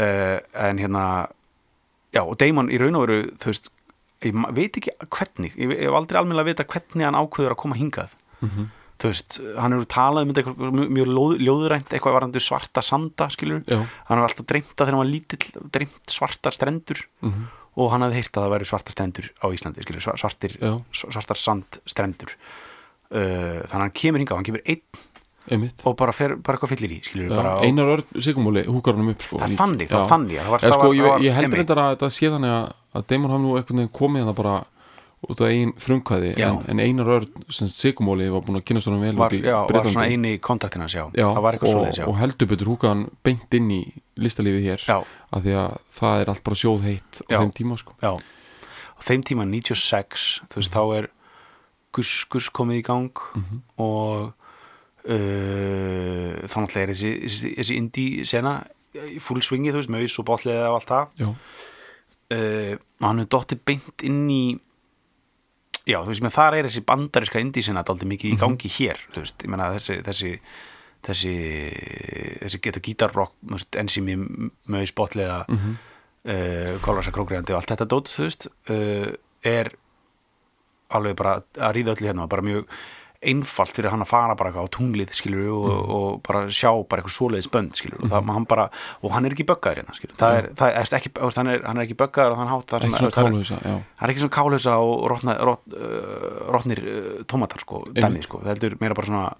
[0.00, 0.38] Uh,
[0.68, 1.04] en hérna,
[2.14, 3.70] já, og Damon í raun og veru, þú veist,
[4.24, 8.14] ég veit ekki hvernig, ég, hef aldrei almennilega vita hvernig hann ákveður að koma hingað.
[8.44, 8.68] Mhm.
[9.00, 13.30] Þú veist, hann hefur talað um eitthvað mjög, mjög ljóð, ljóðrænt, eitthvað varandi svarta sanda,
[13.32, 13.78] skilur já,
[14.10, 17.46] hann var alltaf dreymt að þegar hann var lítill dreymt svartar strendur mhm,
[17.76, 20.56] og hann hafði heyrt að það væri svartar strendur á Íslandi skilur, svar- svartir,
[20.96, 22.34] svartar sandstrendur.
[23.10, 24.82] Uh, þannig að hann kemur hingað, hann kemur einn
[25.50, 25.82] einmitt.
[25.88, 29.24] og bara fer bara eitthvað fyllir í skilur, já, Einar Örn Sigumóli húkar hann upp
[29.24, 30.36] sko, það er þannig, það er þannig
[30.76, 31.58] sko, ég, ég held einmitt.
[31.58, 34.54] reyndar að þetta sé þannig að, að Damon hafði nú veginn komið hann bara
[35.28, 39.02] út af einn frumkvæði en, en Einar Örn sem Sigumóli var búin að kynast honum
[39.04, 39.92] vel var, út í já, var Breitlandi.
[39.92, 43.68] svona eini kontaktin hans, já, já, og, svoleiðis, og heldur betur húka hann beint inn
[43.74, 43.80] í
[44.16, 47.38] listalífið hér já, af því að það er allt bara sjóð heitt á Já.
[47.42, 47.92] þeim tíma sko.
[48.00, 48.12] á
[49.04, 51.10] þeim tíma 96, þú veist, þá er
[51.92, 53.60] Gus Gus komið í gang Mhm.
[53.76, 54.32] og
[55.08, 58.56] uh, þá náttúrulega er þessi, þessi, þessi indie sena
[58.96, 63.62] í full swingi, þú veist, maus og botliða og allt það uh, hann er dottið
[63.68, 64.42] beint inn í
[65.90, 69.00] já, þú veist, með þar er þessi bandariska indie sena daldið mikið í gangi hér,
[69.14, 70.32] þú veist, ég menna þessi þessi
[71.06, 71.34] þessi,
[72.42, 74.16] þessi geta gítarrock, veist, enzimi
[74.70, 75.76] maus botliða mhm,
[76.28, 79.10] uh, kolvarsa krókriðandi og allt þetta dót þú veist, uh,
[79.46, 79.72] er
[80.90, 82.66] alveg bara að ríða öllu hérna, bara mjög
[83.20, 85.90] einfalt fyrir hann að fara bara á tunglið skilur og, Mm.
[85.92, 88.64] og bara sjá bara eitthvað svoleiðis bönd skilur og, það, hann bara,
[89.04, 91.76] og hann er ekki böggaður hérna skilur það er, það er ekki, hann er, hann
[91.76, 92.86] er ekki böggaður og hann hátt það er-
[94.08, 98.78] ekki svona kálhausa og rotna, rot, uh, rotnir uh, tómatar sko, dæmið sko, það heldur
[98.80, 99.34] meira bara svona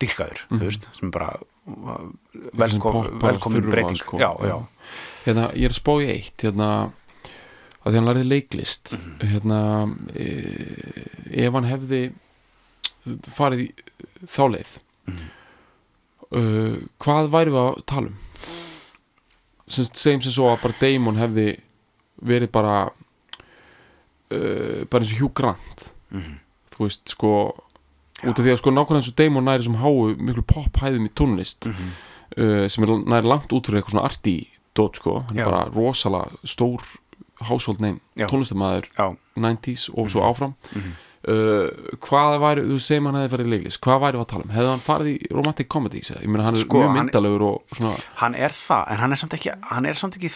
[0.00, 2.08] dyrkaður, veist, sem bara uh,
[2.56, 4.00] velkom, velkomin breyting.
[4.00, 4.16] sko.
[4.16, 4.56] já, já,
[5.26, 6.70] hérna, ég er að spá í eitt hérna,
[7.84, 8.96] að því hann lærði leiklist.
[8.96, 9.28] Mhm.
[9.28, 9.60] hérna
[10.16, 12.02] e, ef hann hefði
[13.06, 13.68] farið í
[14.26, 14.78] þá leið
[15.10, 15.28] Mhm.
[16.32, 18.16] uh, hvað væri við að tala um
[19.70, 21.60] sem sem svo að bara Damon hefði
[22.22, 22.90] verið bara
[24.30, 26.38] uh, bara eins og Hugh Grant Mhm.
[26.74, 27.32] þú veist sko
[28.22, 31.12] út af því að sko nákvæmlega eins og Damon næri sem háu miklu pop-hæðum í
[31.14, 31.90] tónlist Mhm.
[32.36, 35.40] uh, sem er næri langt út fyrir eitthvað svona arti dót sko, hann Já.
[35.46, 36.80] er bara rosalega stór
[37.42, 40.92] household name tónlistamæður já, 90s og svo áfram Mhm.
[41.28, 44.46] Uh, hvað væri, þú segir hann hefði farið í leiklis hvað væri við að tala
[44.46, 46.20] um, hefði hann farið í romantic eða?
[46.24, 49.20] ég meina hann er Sko, mjög myndalegur og svona, hann er það en hann er
[49.22, 50.30] samt ekki, hann er samt ekki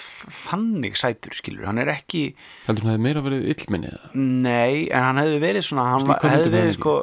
[0.45, 2.25] þannig sætur, skilur, hann er ekki
[2.67, 4.11] heldur hann hefði meira verið illminnið eða?
[4.19, 6.99] nei, en hann hefði verið svona hann hvað hefði verið sko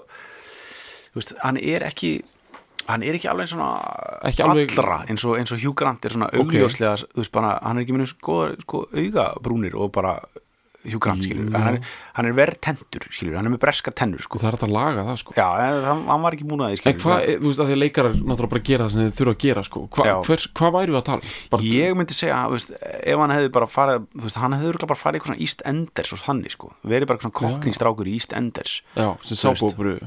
[1.18, 2.14] veist, hann er ekki
[2.92, 3.72] hann er ekki alveg svona
[4.28, 6.96] Ekki alveg- allra eins og, eins og Hugh Grant er svona augljóslega,
[7.34, 10.16] bara, hann er ekki minnum sko, sko augabrúnir og bara
[10.86, 11.58] Hugh Grant, skilur, Já.
[11.58, 14.40] hann er, hann er verið tendur, skilur, hann er með breska tennur, sko.
[14.42, 15.36] Það er hægt að laga það sko.
[15.38, 17.70] Já, en hann, hann var ekki múin að því, en skilur hvað, þú veist að
[17.70, 19.84] því að leikarar náttúrulega bara gera það sem þeir þurfa að gera sko.
[19.92, 21.36] Hva, hvers, hvað væri við að tala um?
[21.54, 24.72] bara, ég myndi segja, þú veist, ef hann hefði bara farið, þú veist, hann hefði
[24.82, 28.10] bara farið í eitthvað svona East Enders og þannig, sko, verið bara eitthvað svona kokknistrákur
[28.10, 28.74] í East Enders.
[28.98, 29.98] Já, sem sábópuru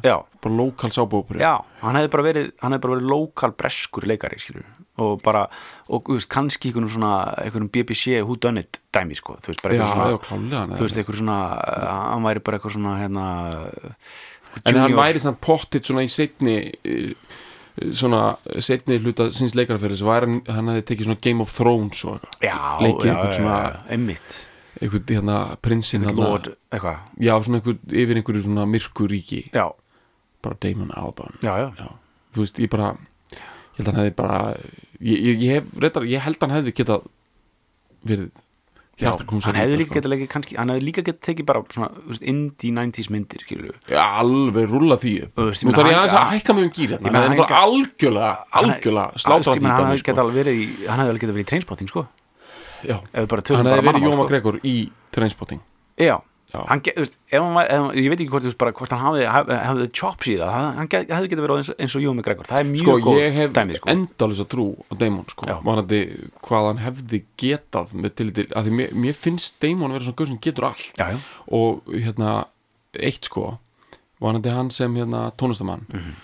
[0.45, 5.47] bara lokal sábópuru já, hann hefði bara verið hann hefði bara verið og bara,
[5.91, 9.63] og þú veist, kannski einhvern svona, einhvern BBC who done it dæmi, sko, þú veist,
[9.63, 12.93] bara eitthvað svona já, klálega þú veist, eitthvað svona, uh, hann væri bara eitthvað svona,
[13.03, 13.25] hérna
[14.65, 16.57] en hann junior- væri svona pottit svona í setni
[17.93, 19.55] svona setni hluta síns
[20.07, 22.83] væri hann, hann hefði tekið svona Game of Thrones og eitthvað.
[22.85, 24.47] Leikið einhvern svona- já, einmitt.
[24.81, 26.05] einhvern hérna prinsinn
[27.19, 29.51] já, svona einhvern, yfir einhverju svona myrkuríki.
[29.53, 29.73] Já,
[30.43, 31.35] bara Damon Albarn.
[31.43, 31.69] Já, já.
[31.79, 31.89] Já,
[32.35, 32.97] þú veist, ég bara
[33.33, 34.57] ég held að hann hefði bara
[35.05, 37.07] ég, ég, hef, reyndar, ég held að hann hefði getað
[38.09, 38.33] verið
[38.95, 39.95] Já, hann hefði líka, líka sko.
[39.99, 41.89] getað leikið kannski, hann hefði líka getað tekið bara svona,
[42.31, 43.43] indie 90s myndir,
[43.91, 47.25] Já, alveg rúlla því Nú þarf ég aðeins að hækka mig um gýr hérna Það
[47.25, 48.29] er náttúrulega algjörlega,
[48.61, 50.11] algjörlega slátra því hann hefði sko.
[50.13, 52.05] getað alveg verið í, hann hefði alveg getað verið í trainspotting, sko
[52.85, 52.97] Já.
[53.27, 54.29] bara Hann bara hefði verið Jóma sko.
[54.31, 54.77] Gregor í
[55.15, 55.65] Trainspotting
[55.99, 56.17] Já.
[56.69, 60.37] Hann, veist, var, ég veit ekki hvort, veist, bara, hvort hann hafði, hafði, chops í
[60.39, 62.97] það, hann, hefði getað verið eins, og- eins og Jómi Gregor, það er mjög Sko,
[63.09, 63.89] góð ég hef sko.
[63.95, 65.57] endalus að trú á Damon, sko Já.
[65.65, 66.01] Varandi
[66.43, 70.17] hvað hann hefði getað með til til, að því mér, mér finnst Damon vera svona
[70.17, 72.47] gaur sem getur allt Já, já, og hérna,
[72.95, 73.59] eitt sko
[74.21, 76.15] varandi hann sem hérna tónlistamann Mhm.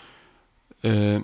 [0.85, 1.21] uh,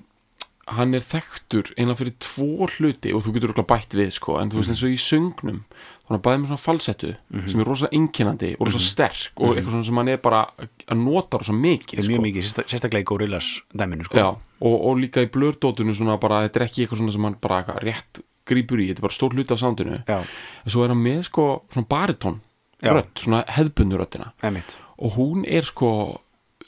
[0.67, 4.51] hann er þekktur einlega fyrir tvo hluti og þú getur okkur bætt við sko en
[4.51, 4.63] þú Mhm.
[4.65, 5.61] veist eins og í söngnum
[6.07, 7.11] þannig að bæði með svona falsettu
[7.51, 10.45] sem er rosa einkennandi og rosa sterk og eitthvað svona sem hann er bara
[10.87, 12.11] að nota rosa mikið sko.
[12.13, 14.17] mjög mikið, sérsta- sérstaklega í Gorillas dæminu, sko.
[14.17, 14.29] Já,
[14.61, 17.63] og, og líka í blördótunu svona bara, þetta er ekki eitthvað svona sem hann bara
[17.83, 19.99] rétt grípur í, þetta er bara stór hluti af soundinu.
[20.07, 22.39] Já, en svo er hann með sko svona baritón
[22.83, 24.31] rödd, svona hefðbundu röddina.
[24.47, 24.77] Einmitt.
[25.03, 25.91] Og hún er sko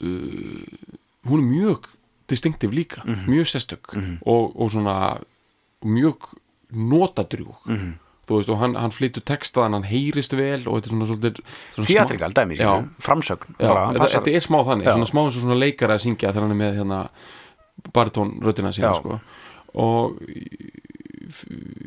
[0.03, 0.65] uh,
[1.29, 1.87] hún er mjög
[2.27, 3.25] distinktiv líka, Mhm.
[3.31, 5.21] mjög sérstök og, og svona
[5.85, 6.27] mjög
[6.71, 7.55] notadrjúg.
[7.65, 7.93] Mhm.
[7.95, 11.09] þú veist, og hann, hann flyttur texta en hann heyrist vel og þetta er svona
[11.09, 11.41] svolítið
[11.89, 12.57] Theatrikal dæmi,
[13.01, 16.03] framsögn Já, bara, þetta, þetta er smá þannig, svona smá eins og svona leikari að
[16.05, 17.01] syngja þegar hann er með hérna
[17.95, 19.19] baritónröddina sína sko.
[19.73, 20.19] og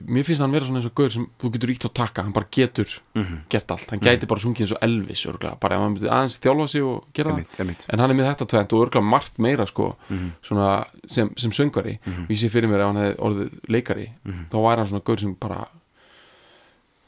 [0.07, 2.33] mér finnst hann vera svona eins og gaur sem þú getur ítt á taka, hann
[2.33, 3.41] bara getur Mhm.
[3.51, 6.39] gert allt, hann gæti bara sungið eins og Elvis örgulega, bara ef hann myndi aðeins
[6.41, 7.87] þjálfa sig og gera það, Einmitt, einmitt.
[7.91, 10.31] En hann er með þetta tvent og örgulega margt meira sko, Mhm.
[10.43, 14.47] svona sem, sem söngari, og ég sé fyrir mér ef hann hefði orðið leikari, Mhm.
[14.51, 15.67] þá væri hann svona gaur sem bara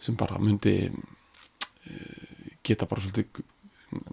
[0.05, 0.75] sem bara myndi
[1.89, 3.43] eh, geta bara svolítið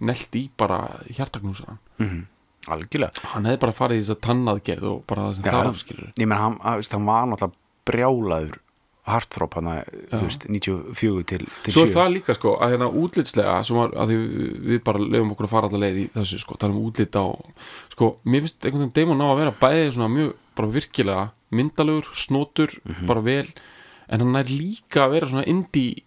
[0.04, 2.26] nelt í bara hjartaknúsaran Mhm.
[2.70, 5.70] Algjörlega hann hefði bara farið í þess að tannaðgerð og bara það sem já.
[5.72, 7.56] afskilur Ég menn, hann, hann var náttúrulega
[7.90, 8.58] brjálaður
[9.02, 9.88] hartþróp hann að,
[10.22, 14.12] veist, 94 til, til svo er 7 það líka sko að hérna útlitslega var, að
[14.14, 17.26] við- bara lefum okkur að fara allar leið í þessu sko, tala um útlit á
[17.90, 22.06] sko, mér finnst einhvern veginn Damon ná að vera bæði svona mjög, bara virkilega myndalegur,
[22.14, 23.06] snotur, Mhm.
[23.10, 23.48] bara vel
[24.12, 26.02] en hann er líka að vera svona indie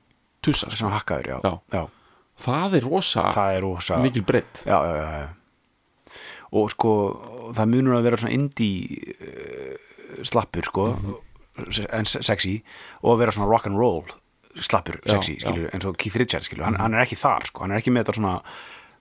[0.45, 0.77] tussa, sko.
[0.83, 1.53] Svona hakkaður, já, Já.
[1.73, 1.83] já.
[2.45, 5.29] það er rosa Það er rosa mikil breytt já, já, já, já.
[6.55, 6.91] Og sko,
[7.57, 11.15] það munur að vera svona indie uh, slappur, sko Mhm.
[11.95, 12.61] en se- sexy
[13.01, 14.03] og að vera svona rock and roll
[14.59, 15.35] slappur, sexy.
[15.35, 15.41] Mhm.
[15.41, 17.91] skilur eins og Keith Richards, skilur, hann, hann er ekki þar, sko hann er ekki
[17.91, 18.41] með þetta svona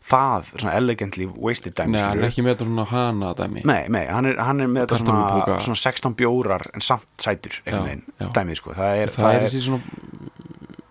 [0.05, 3.63] það, svona elegantly wasted dæmi Nei, hann er ekki með þetta svona hana dæmi.
[3.69, 7.57] Nei, nei, hann er, hann er með þetta svona, svona 16 bjórar en samt sætur
[7.65, 8.75] dæmið sko.
[8.77, 9.81] Það er, Það, er þessi svona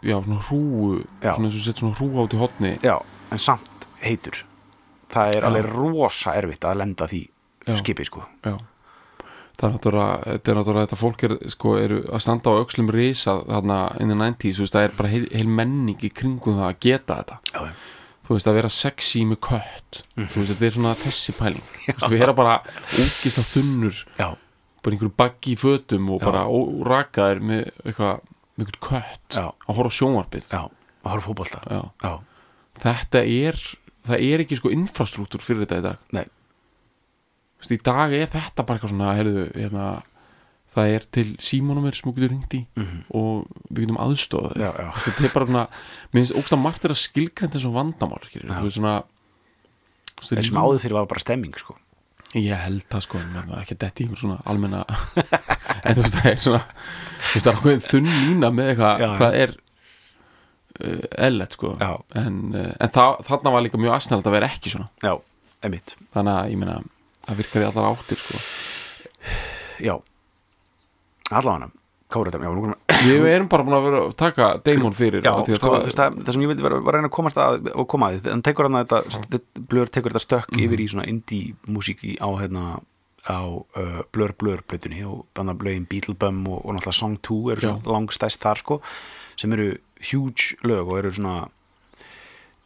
[0.03, 1.31] Já, svona hrúu Já.
[1.37, 2.97] Svona og sett svona hrúu át í hotni já,
[3.31, 4.41] en samt heitur.
[5.13, 5.47] Það er Já.
[5.47, 7.21] alveg rosa erfitt að lenda því
[7.69, 7.77] Já.
[7.79, 8.25] skipi sko.
[8.43, 8.57] Já.
[9.53, 12.87] Það er náttúrulega, þetta er náttúrulega þetta fólk er, sko, eru að standa á öxlum
[12.91, 16.57] risa þarna in the 90s, þú veist, það er bara heil, heil menning í kringum
[16.57, 17.37] það að geta þetta.
[17.53, 17.61] Já,
[18.23, 20.01] þú veist, að vera sexy með kött.
[20.15, 21.65] Þú veist, þetta er svona þessi pæling.
[21.71, 22.55] Þú veist, við erum bara
[23.03, 24.27] úkist að þunnur já,
[24.83, 26.25] bara einhverju baggi í fötum og Já.
[26.29, 26.43] bara
[26.93, 28.21] rakaðir með eitthvað
[28.53, 29.45] með eitthvað kött Já.
[29.49, 30.47] að horfa á sjónvarpið.
[30.53, 30.61] Já,
[31.03, 31.61] og horf fótbolta.
[31.67, 31.81] Já.
[32.03, 32.13] já,
[32.83, 33.59] þetta er,
[34.07, 36.07] það er ekki sko infrastruktúr fyrir þetta í dag.
[36.15, 36.25] Nei,
[37.63, 39.83] Þú veist, í dag er þetta bara eitthvað svona heyrðu, hérna,
[40.73, 42.61] það er til símónumir sem þú getur ringt í
[43.13, 44.57] og við getum aðstofað
[45.05, 45.65] þetta er bara svona,
[46.11, 48.95] mér finnst ógst að margt er að skilgrænta eins og vandamál þú veist svona
[50.19, 51.75] veist, þessum áður fyrir var bara stemming sko.
[52.33, 53.19] Ég held það sko,
[53.59, 54.81] ekki að detti ykkur svona almenna
[55.85, 56.63] en þú veist það er svona
[57.33, 59.53] það er ákveðin þunn lína með eitthvað hvað er
[60.79, 61.75] uh, ellet sko.
[62.17, 64.89] En, uh, en það, þarna var líka mjög aðsnælt að vera ekki svona.
[65.05, 65.13] Já,
[65.69, 66.79] emitt, þannig að ég meina,
[67.27, 68.41] það virkar í allar áttir sko.
[69.83, 69.95] Já
[71.39, 71.71] allavega
[72.13, 75.87] komum við erum bara búin að vera að taka Damon fyrir Já, að sko, það
[75.97, 78.29] það, það, sem ég vildi vera, að reyna að komast að og koma að því,
[78.35, 80.63] hann tekur hann þetta, þetta blur tekur þetta stökk Mhm.
[80.67, 82.65] yfir í svona indie músík í- á hérna
[83.23, 87.61] á uh, Blur Blur blötunni og banna blögin Beetlebum og, og náttúrulega Song 2 eru
[87.61, 88.81] svona langstæst þar sko
[89.39, 89.77] sem eru
[90.11, 91.47] huge lög og eru svona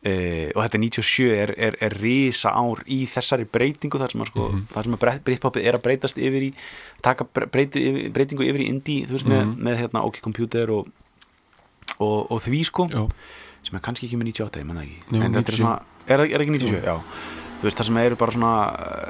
[0.05, 4.27] uh, og þetta 97 er, er, er risa ár í þessari breytingu þar sem að
[4.31, 4.67] sko, Mhm.
[4.73, 6.53] þar sem að Britpopið er að breytast yfir í
[7.01, 9.57] taka bre- breyti, breytingu yfir í indie þú veist með, Mhm.
[9.63, 10.87] með hérna OK Computer og,
[11.99, 13.07] og, og því sko já,
[13.63, 15.57] sem er kannski ekki með 98, ég menn það ekki Nei, en þetta er 97.
[15.57, 16.97] svona, er, það- ekki 97, já
[17.57, 18.53] þú veist, það sem eru bara svona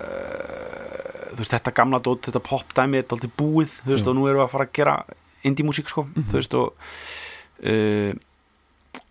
[0.07, 4.09] uh, þú veist, þetta gamla dót, þetta pop dæmi er alltaf búið, þú veist, Já.
[4.09, 4.95] og nú við að fara að gera
[5.43, 6.73] indie músík, sko, þú veist og
[7.67, 8.13] uh,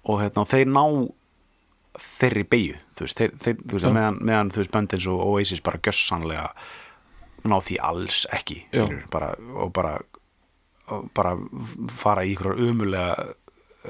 [0.06, 0.82] og hérna, og þeir ná
[2.00, 3.92] þeirri beigju, þú veist, þeir, þeir, þú veist Já.
[3.96, 6.46] meðan, meðan, þú veist, böndins og Oasis bara gjössanlega
[7.46, 8.86] ná því alls ekki, Já.
[9.12, 9.96] bara, og bara
[10.86, 11.32] og bara
[11.98, 13.14] fara í ykkur umulega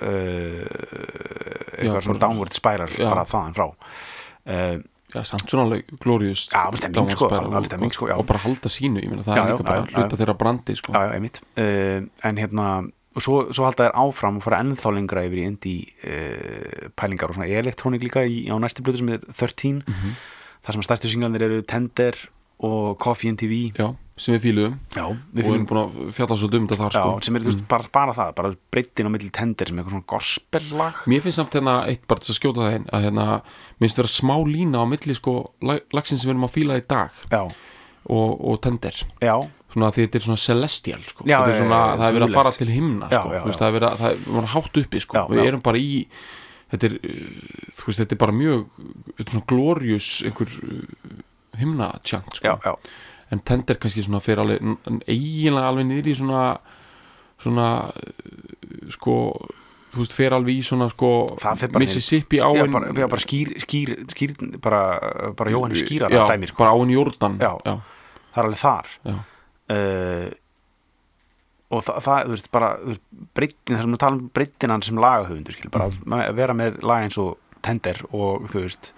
[0.00, 0.66] uh,
[1.76, 3.08] eitthvað Já, svona downward spiral Já.
[3.10, 4.76] bara þaðan frá uh,
[5.12, 8.16] já, samt svona alveg glorious Já, alveg stemming, sko, alveg stemming, sko, já.
[8.16, 9.98] og bara halda sínu, ég meina það Já, er já, líka bara já, já.
[10.00, 11.98] hluta þeirra brandi sko já, já, einmitt uh,
[12.30, 12.68] en hérna,
[13.16, 17.32] og svo, svo halda þær áfram og fara ennþá lengra yfir í indie uh, pælingar
[17.32, 20.16] og svona elektrónik líka í, á næstu blötu sem er 13 Mhm.
[20.66, 22.14] þar sem stærstu singlandir eru Tender
[22.60, 24.76] og Coffee and TV já, sem við fíluðum.
[24.96, 27.20] Já, og við erum búin að fjalla svo dumt að þar Já, sko.
[27.26, 29.94] sem er, þú veist, bara, bara það, bara breytin á milli Tender sem er eitthvað
[29.96, 30.94] svona gospel-lag.
[31.06, 33.26] Mér finnst samt hérna eitt bara til að skjóta það einn að hérna,
[33.76, 35.34] mér finnst vera smá lína á milli sko
[35.68, 37.42] lag- lagsins sem við erum að fíla í dag Já,
[38.08, 39.02] og, og tender.
[39.20, 39.36] Já,
[39.76, 41.26] svona því þetta er svona celestial sko.
[41.28, 43.32] Já, er svona, já, já, það er verið að fara til himna sko.
[43.34, 45.18] veist, það er verið að, það er hátt uppi sko.
[45.18, 45.48] Já, við já.
[45.50, 45.90] erum bara í
[46.72, 46.96] þetta er,
[47.82, 48.64] veist, þetta er bara mjög
[49.10, 51.20] þetta er svona glorious einhver uh,
[51.60, 52.56] himna tjant sko.
[53.34, 56.42] en tender kannski svona fyrir alveg eiginlega alveg niður í svona
[57.42, 59.16] svona uh, sko
[59.92, 61.12] þú veist, fer alveg í svona sko
[61.78, 64.82] Mississippi Já, áin bara, skýr, skýr, skýr bara,
[65.38, 66.64] bara Jóhannes skýrar já, dæmi, sko.
[66.64, 69.16] bara áin Jórdan það er alveg þar já,
[69.70, 70.30] uh,
[71.74, 72.68] og það, það, þú veist, bara
[73.34, 76.12] breytin, sem við tala um breytin hann sem lagahöfundur, skil, bara Mhm.
[76.14, 78.92] að vera með lag eins og Tender og þú veist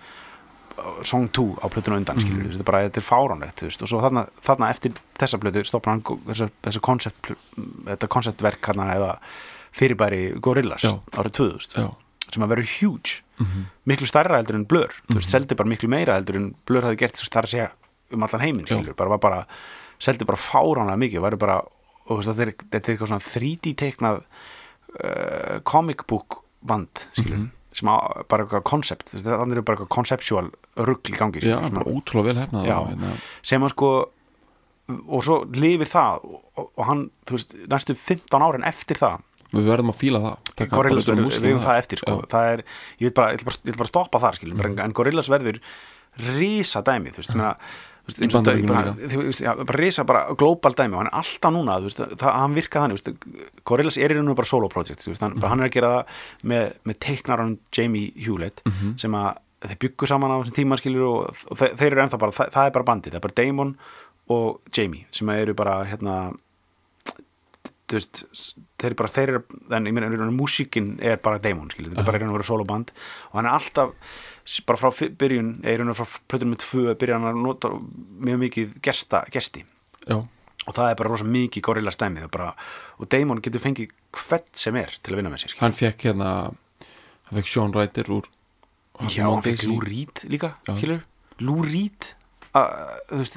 [1.03, 2.45] Song 2 á plötuna undan, skilur, Mhm.
[2.45, 4.93] þú veist, þetta er bara, þetta er fáránlegt, þú veist, og svo þarna, þarna eftir
[5.19, 7.33] þessa plötu stoppar hann þessa koncept,
[7.85, 9.19] þetta konceptverk hann eða
[9.73, 11.01] fyrirbæri Gorillaz Já.
[11.13, 11.95] árið 2000 já,
[12.33, 13.65] sem að vera huge Mhm.
[13.87, 16.99] miklu stærra heldur en blur þú veist, seldi bara miklu meira heldur en blur hafði
[16.99, 17.71] gert þú veist, það er að segja
[18.13, 19.47] um allan heiminn skilur, bara var bara,
[19.99, 21.61] seldi bara fáránlega mikið væri bara,
[22.09, 27.51] þetta er, þetta er eitthvað svona 3D teiknað uh, comic book vand skilur, Mhm.
[27.73, 27.97] sem á,
[28.29, 31.93] bara eitthvað koncept, þannig er bara eitthvað conceptual rugl í gangi já, bara sem, að-
[31.95, 33.91] ótrúlega vel hérna, sem að sko
[34.89, 39.21] og svo lifir það og, og hann, þú veist, næstu 15 árin eftir það
[39.53, 42.15] við verðum að fíla það Gorillaz verður, við um höfum það eftir sko.
[42.29, 42.59] Það er,
[42.99, 44.73] ég vil bara, bara, bara að stoppa þar skilum, Mhm.
[44.75, 44.85] mm.
[44.85, 45.61] en Gorillaz verður
[46.39, 48.95] risa dæmi, þú veist, meina, þú veist, Bara,
[49.93, 53.27] já, bara global dæmi og hann er alltaf núna, veist, það, hann virka þannig,
[53.69, 55.41] Gorillaz er í rauninu bara solo project, veist, hann, Mhm.
[55.41, 56.05] bara hann er að gera það
[56.53, 58.99] með, með teiknaran Jamie Hewlett Mhm.
[58.99, 62.19] sem að þeir byggu saman á þessum tíma skilur og, og þeir, þeir eru ennþá
[62.19, 63.77] bara, það, það er bara bandið, það er bara Damon
[64.31, 66.33] og Jamie sem eru bara hérna
[67.91, 68.25] veist,
[68.79, 69.43] þeir eru bara þeir eru,
[69.73, 72.91] en ég meina, músíkin er bara Damon, skilur, þetta er bara að vera soloband
[73.33, 73.95] og hann er alltaf
[74.69, 77.71] bara frá byrjun eða í raun og frá plötunum með tvö byrja hann að nota
[78.25, 79.65] mjög mikið gesta, gesti.
[80.09, 80.23] Já,
[80.69, 82.49] og það er bara rosa mikið gorilla stemmið og, bara,
[83.01, 86.31] og Damon getur fengið hvert sem er til að vinna með sér hann fekk hérna
[86.49, 88.29] hann fekk Sean Ryder úr
[89.09, 90.53] Já, hann fekk Lou Reed líka
[91.39, 92.13] Lou Reed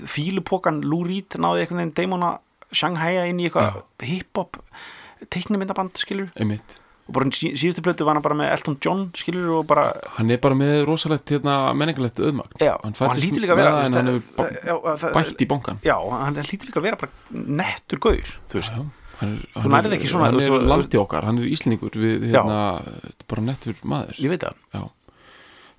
[0.09, 2.39] fílupokan Lou Reed náði einhvern veginn Damon að
[2.75, 4.59] Shanghai inn í eitthvað hip-hop
[5.31, 6.79] teiknumyndaband skilur einmitt
[7.11, 10.39] og bara síðustu plötu var hann bara með Elton John skilur og bara hann er
[10.41, 12.55] bara með rosalegt hérna, menningalegt auðmagn.
[12.63, 12.95] Já, hann
[13.51, 16.87] að með vera það en hann hefur bætt í bankan já, hann lítur líka að
[16.87, 18.31] vera bara nettur gaur.
[18.47, 18.87] Þú veist, Já,
[19.21, 22.61] hann er, hann er- ekki svona, hann er landi okkar, hann er íslendingur við hérna,
[23.27, 24.15] bara nettur maður.
[24.23, 24.89] Ég veit það.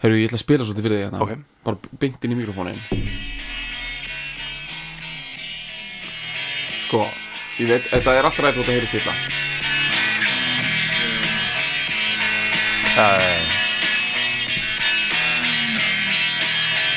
[0.02, 1.22] Herru, ég ætla að spila svolítið fyrir þig hérna.
[1.22, 1.48] Ok.
[1.62, 2.80] bara beint inn í mikrofónin
[6.88, 7.04] sko
[7.62, 8.90] ég veit, þetta er alltaf rætt og þetta heyri
[12.92, 13.20] stilla uh,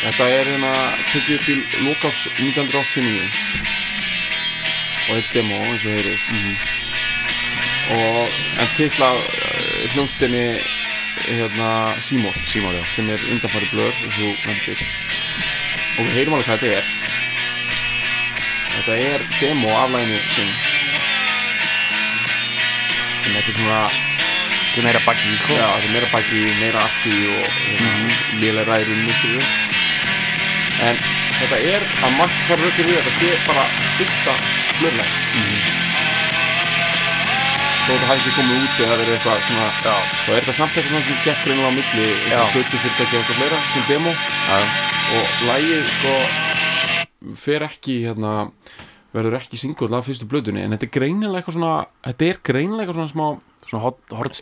[0.04, 0.72] þetta er hérna
[1.12, 3.30] tekið upp í lokás 1989
[5.06, 6.30] og eitt demo eins og heyrist.
[7.96, 8.18] Og
[8.60, 9.22] en titla uh,
[9.94, 10.48] hljónstinni
[11.26, 11.70] hérna
[12.04, 12.84] Seymour Seymour, já.
[12.96, 14.10] sem er undanfæri blör og
[16.04, 16.86] við heyrum alveg hvað þetta er.
[18.76, 20.52] Þetta er demo af læginu sem
[23.26, 24.15] en þetta er svona
[24.76, 25.56] þú meira baggi sko.
[25.56, 28.10] já, þetta er meira baki, meira afti og mm -hmm.
[28.42, 29.46] lélega ræðum skilur
[30.88, 30.96] en
[31.40, 33.66] þetta er að margt fara rökkur við þetta sé bara
[33.98, 34.34] fyrsta
[34.80, 35.14] blörlega
[37.86, 39.96] þó þetta hætti komið út eða verið eitthvað svona já,
[40.26, 43.40] þá er þetta samt eitthvað sem gekk reynilega á milli eitthvað hluti fyrirtæki og eitthvað
[43.40, 44.12] fleira sem demo.
[44.50, 44.58] Já,
[45.16, 46.14] og lægið sko
[47.36, 48.32] fer ekki hérna
[49.16, 51.76] verður ekki singull af fyrstu blöðunni en þetta er greinilega eitthvað svona
[52.10, 53.28] þetta er greinilega eitthvað svona smá
[53.70, 53.94] svona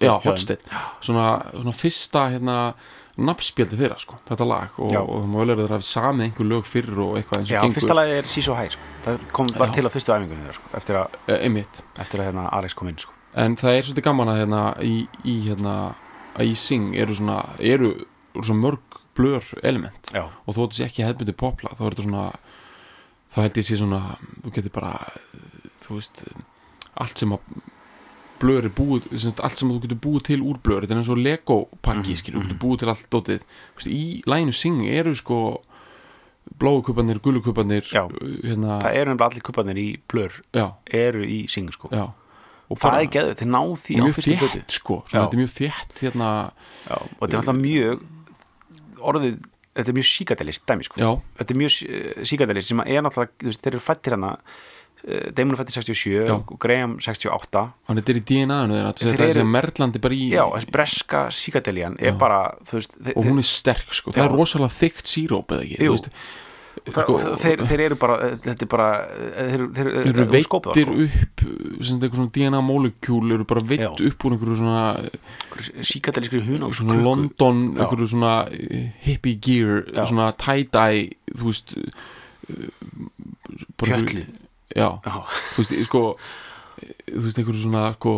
[0.03, 2.57] já, hotsteinn svona, svona fyrsta hérna
[3.13, 4.99] nafnspjaldi þeirra sko, þetta lag og, Já.
[5.03, 7.53] og það má vel vera að hafi samið einhver lög fyrir og eitthvað eins og
[7.53, 8.87] já, gengur fyrsta lagi er Siso High sko.
[9.03, 9.75] það kom bara Já.
[9.75, 10.71] til á fyrstu æfingunni þeirra, sko.
[10.79, 13.13] eftir að, e, einmitt, eftir að hérna, Alex kom inn sko.
[13.43, 14.95] en það er svolítið gaman að hérna í,
[15.29, 15.75] í hérna
[16.33, 17.91] að í Sing eru svona eru,
[18.33, 21.93] eru svona mörg blör element já, og þó þetta sé ekki hefðbundi popla þá er
[21.93, 22.25] þetta svona
[23.29, 24.01] þá held ég sé svona
[24.41, 24.95] þú getur bara
[25.85, 26.25] þú veist
[26.97, 27.45] allt sem að
[28.43, 31.11] blör er búið semst, allt sem þú getur búið til úr blör þetta er eins
[31.13, 33.45] og Lego pakki þú getur búið til allt dótið
[33.89, 35.39] í læginu Sing eru sko
[36.59, 38.03] bláu kupanir, gulu kupanir Já.
[38.43, 39.87] hérna, það eru nefnilega allir kuparnir í
[40.53, 41.89] já, eru í Sing sko.
[41.91, 42.11] já.
[42.71, 46.03] Og það er geður, þeir ná því á fyrstu þétt sko, þetta er mjög þétt
[46.03, 46.29] hérna,
[46.89, 48.05] og þetta er alltaf mjög
[49.03, 49.35] orðið,
[49.75, 50.99] þetta er mjög síkadelist dæmi sko.
[50.99, 51.75] já, þetta er mjög
[52.31, 54.31] síkadelist sem er náttúrulega, þeir eru fættir hana
[55.35, 56.33] Damon er fættir 67 Já.
[56.37, 60.29] og Graham 68 hann er í DNA-inu þeirra Þeir þetta er eru- merlandi bara í
[60.31, 62.39] já, þessi breska síkadeljan er bara,
[62.71, 64.29] veist og hún er sterk sko, það Já.
[64.29, 66.09] er rosalega þykkt síróp eða ekki, veist.
[66.83, 71.43] Sko, þeir, þeir eru bara þetta er bara þeir, þeir, þeir eru veittir það, upp
[71.43, 76.65] sem þetta eitthvað svona DNA molekjúl eru bara veitt upp úr einhverju svona síkadelskri hun
[76.73, 82.71] svona London, einhverju svona eh, hippie gear, svona tie-dye þú veist eh,
[83.77, 84.25] Pjötli.
[84.75, 85.13] Já, já,
[85.53, 86.01] þú veist, sko
[86.81, 88.13] eh, þú veist, einhverju svona sko,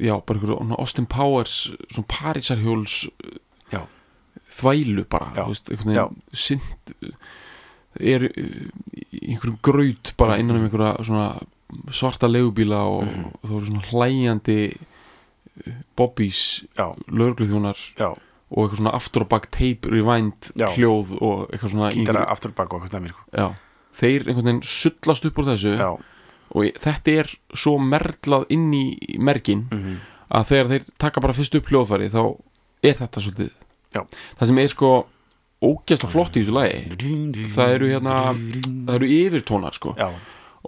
[0.00, 3.08] já, bara einhverju Austin Powers svona Parísarhjóls
[3.72, 3.82] já,
[4.60, 5.42] þvælu bara, Já.
[5.44, 6.94] þú veist, einhvern veginn sint
[8.00, 8.68] er eh,
[9.12, 11.30] í einhverjum graut bara innan um einhverja svona
[11.94, 13.24] svarta legubíla og, Mhm.
[13.34, 14.60] og það voru svona hlæjandi
[15.66, 15.76] eh,
[17.10, 18.14] lögregluþjónar já
[18.50, 20.66] og eitthvað svona aftur og bak tape rewind Já.
[20.74, 23.20] hljóð og eitthvað svona gítara einhverju- afturbak og eitthvað stæmi sko.
[23.32, 23.54] já,
[23.96, 25.90] þeir einhvern veginn sullast upp úr þessu já,
[26.50, 28.84] og þetta er svo merlað inn í
[29.18, 32.22] merkin mhm, að þegar þeir taka bara fyrst upp hljóðfæri þá
[32.86, 33.56] er þetta svolítið
[33.90, 34.04] Já.
[34.38, 34.90] það sem er sko
[35.60, 39.92] ógeðslega flott í þessu lagi það eru hérna það eru yfirtónar sko.
[39.98, 40.08] Já,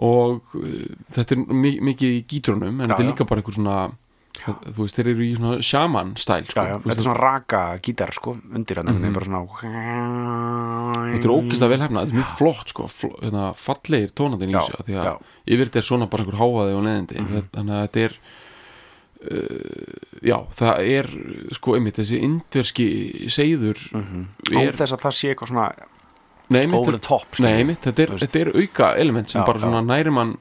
[0.03, 3.77] og uh, þetta er mi mikið í gítrunum en þetta er líka bara einhver svona
[4.33, 6.59] þú veist, þeir eru í svona shaman stæl sko.
[6.59, 9.43] já, já, þetta er svona raka gítar sko, undir hann, mm bara svona
[11.13, 14.57] þetta er ógeðslega vel hefna, þetta er mjög flott sko, fl hérna, fallegir tónandinn í
[14.57, 15.13] Já, af því að já.
[15.55, 17.47] yfir þetta er svona bara einhver háaði og neðindi Mhm.
[17.53, 18.17] þannig að þetta er
[19.23, 21.09] uh, já, það er
[21.55, 22.89] sko einmitt þessi indverski
[23.31, 24.27] seiður Mhm.
[24.51, 25.67] á er, þess að það sé eitthvað svona
[26.49, 27.39] nei, einmitt, over the top.
[27.39, 29.87] Nei, einmitt, þetta er, þetta er auka element sem Já, bara svona já.
[29.93, 30.37] næri mann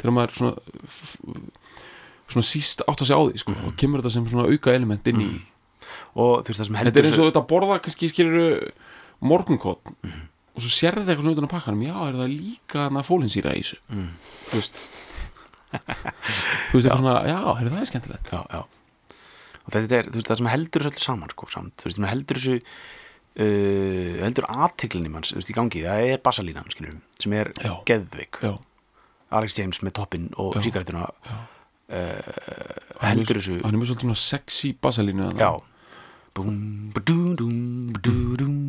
[0.00, 0.56] þegar maður svona
[2.28, 3.66] svona síst átt að segja á því sko, Mhm.
[3.68, 5.30] og kemur þetta sem svona auka element inn í
[6.16, 8.70] og þú veist það sem heldur þetta er eins og þetta borða kannski skilur
[9.20, 9.80] morgunkot.
[10.54, 11.82] Og svo sérði eitthvað svona utan á pakkanum.
[11.82, 13.78] Já, er það líka hana fólinsýra í þessu?
[14.50, 14.76] Þú veist.
[15.74, 18.30] Þú veist eitthvað svona, já, er það er skemmtilegt?
[18.30, 18.60] Já, já.
[19.64, 21.74] og þetta er þú veist, það sem heldur þessu öllu saman sko, samt.
[21.80, 22.54] þú veist, sem heldur þessu
[23.40, 27.72] uh, heldur aðtiklinni manns þú veist, í gangi, það er bassalínan skilur, sem er Já.
[27.88, 28.38] geðveik.
[28.44, 28.52] Já,
[29.34, 31.38] Alex James með toppinn og Já.
[31.92, 35.30] Uh, Hann er heldur þessu hann er með svolítið sexy bassalínu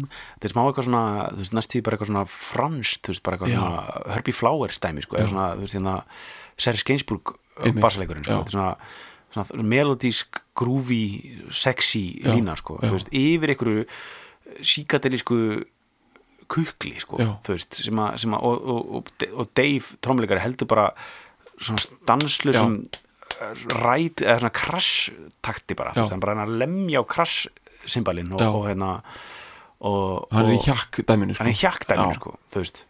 [0.05, 3.23] þetta er smá eitthvað svona þú veist, næst því bara eitthvað svona franskt þú veist,
[3.25, 3.57] bara eitthvað Já.
[3.57, 5.95] svona Herbie Flowers dæmi sko, eða svona, þú veist, hérna
[6.61, 7.81] Serge Gainsbourg Einmitt.
[7.81, 8.75] bassaleikurinn, sko, þetta er svona,
[9.33, 11.03] svona melodísk, groovy
[11.49, 12.35] sexy Já.
[12.35, 12.89] lína, sko, Já.
[12.91, 13.87] þú veist, yfir einhverju
[14.61, 15.39] síkadelísku
[16.53, 20.69] kukli, sko, þú veist sem að, sem að og, og, og, og Dave trómleikari heldur
[20.69, 20.91] bara
[21.57, 22.83] svona stanslusum
[23.81, 24.89] ræt, eða svona krass
[25.45, 26.01] takti bara, þú Já.
[26.05, 27.47] veist, hann bara hann að lemja á krass
[27.85, 28.89] symbalinn og, og hérna
[29.85, 31.43] og, hann er í og- hjakk dæminu sko.
[31.43, 32.19] hann er hjakkdæminu Já.
[32.19, 32.83] sko, þú veist.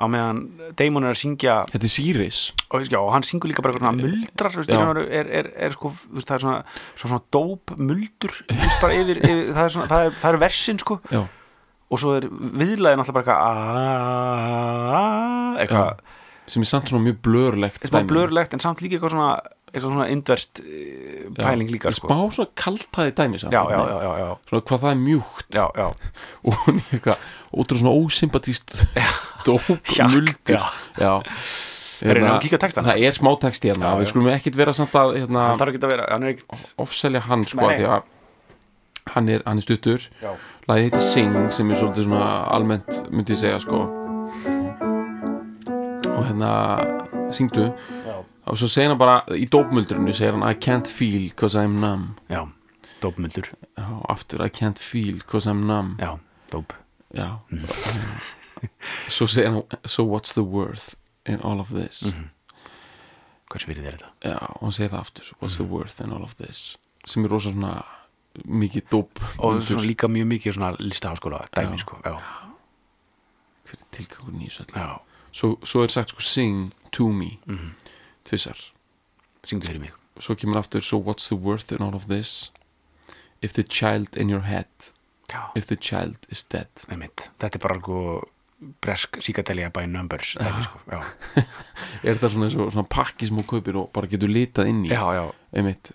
[0.00, 0.38] Á meðan
[0.80, 2.38] Damon er að syngja þetta er Sirius.
[2.72, 4.76] Og, og hann syngur líka bara eitthvað muldrar veist, í
[5.12, 6.62] er, er, er sko, veist, það er svona,
[6.96, 10.96] svona, svona dóp muldur yfir, yfir það, er svona, það, er, það er versin sko.
[11.12, 11.20] Já,
[11.90, 13.24] og svo er viðlaðin alltaf bara
[15.60, 15.96] eitthvað "Ah",
[16.50, 19.36] sem er samt svona mjög blörlegt blörlegt en samt líka eitthvað svona
[19.70, 22.10] eitthvað svona indverst eh, pæling líka sko.
[22.10, 25.58] smá svona kaltaði dæmi samt, já, já, já, já, já, svona hvað það er mjúkt
[25.58, 25.88] já, já.
[26.46, 28.78] og hún er eitthvað ótrúlega svona ósympatíst
[29.46, 30.62] dóp Hjakk, muldur já.
[31.00, 31.12] já.
[32.00, 32.86] Heyrðu, ef við kíkja á textann?
[32.88, 35.42] það er smá texti hérna, Já, við skulum ekkit vera samt að hérna,
[36.80, 37.76] ofselja hann sko, Nei.
[37.76, 38.08] því að
[39.14, 40.06] hann er, hann er stuttur
[40.68, 43.82] lagið heitir Sing sem er svolítið svona almennt myndi ég segja sko
[46.10, 46.52] og hérna
[47.34, 47.70] syngdu
[48.50, 52.18] og svo segir hann bara í dópmuldrunu segir hann I can't feel cause I'm numb
[52.30, 52.42] já,
[53.02, 53.46] dópmuldur
[53.78, 56.16] já, aftur I can't feel cause I'm numb já,
[56.52, 56.74] dóp.
[57.14, 57.38] Já.
[59.08, 60.94] Svo segir hann so what's the worth
[61.26, 62.02] in all of this?
[63.50, 64.10] Hvers virðið er þetta?
[64.30, 66.76] já, og hann segir það aftur what's the worth in all of this?
[67.08, 67.80] Sem er rosa svona
[68.46, 72.12] mikið dóp og svona líka mjög mikið svona listaháskóla dæmi sko, já,
[73.66, 74.90] hver er tilgangur öll já,
[75.32, 77.38] svo, er sagt sko sing to me.
[77.46, 77.72] Mhm.
[78.28, 78.58] Tvissar
[79.46, 79.94] syngdu fyrir mig.
[80.20, 82.50] Svo kemur aftur so what's the worth in all of this?
[83.40, 84.68] If the child in your head
[85.28, 86.68] já, if the child is dead.
[86.88, 87.30] Einmitt.
[87.40, 88.02] Þetta er bara sko
[88.84, 90.82] bresk síkadelja by numbers dæmi sko,
[92.04, 94.90] er þetta svona, svona, svona pakki sem þú kaupir og bara getur litað inn í?
[94.92, 95.22] Já, já,
[95.56, 95.94] einmitt.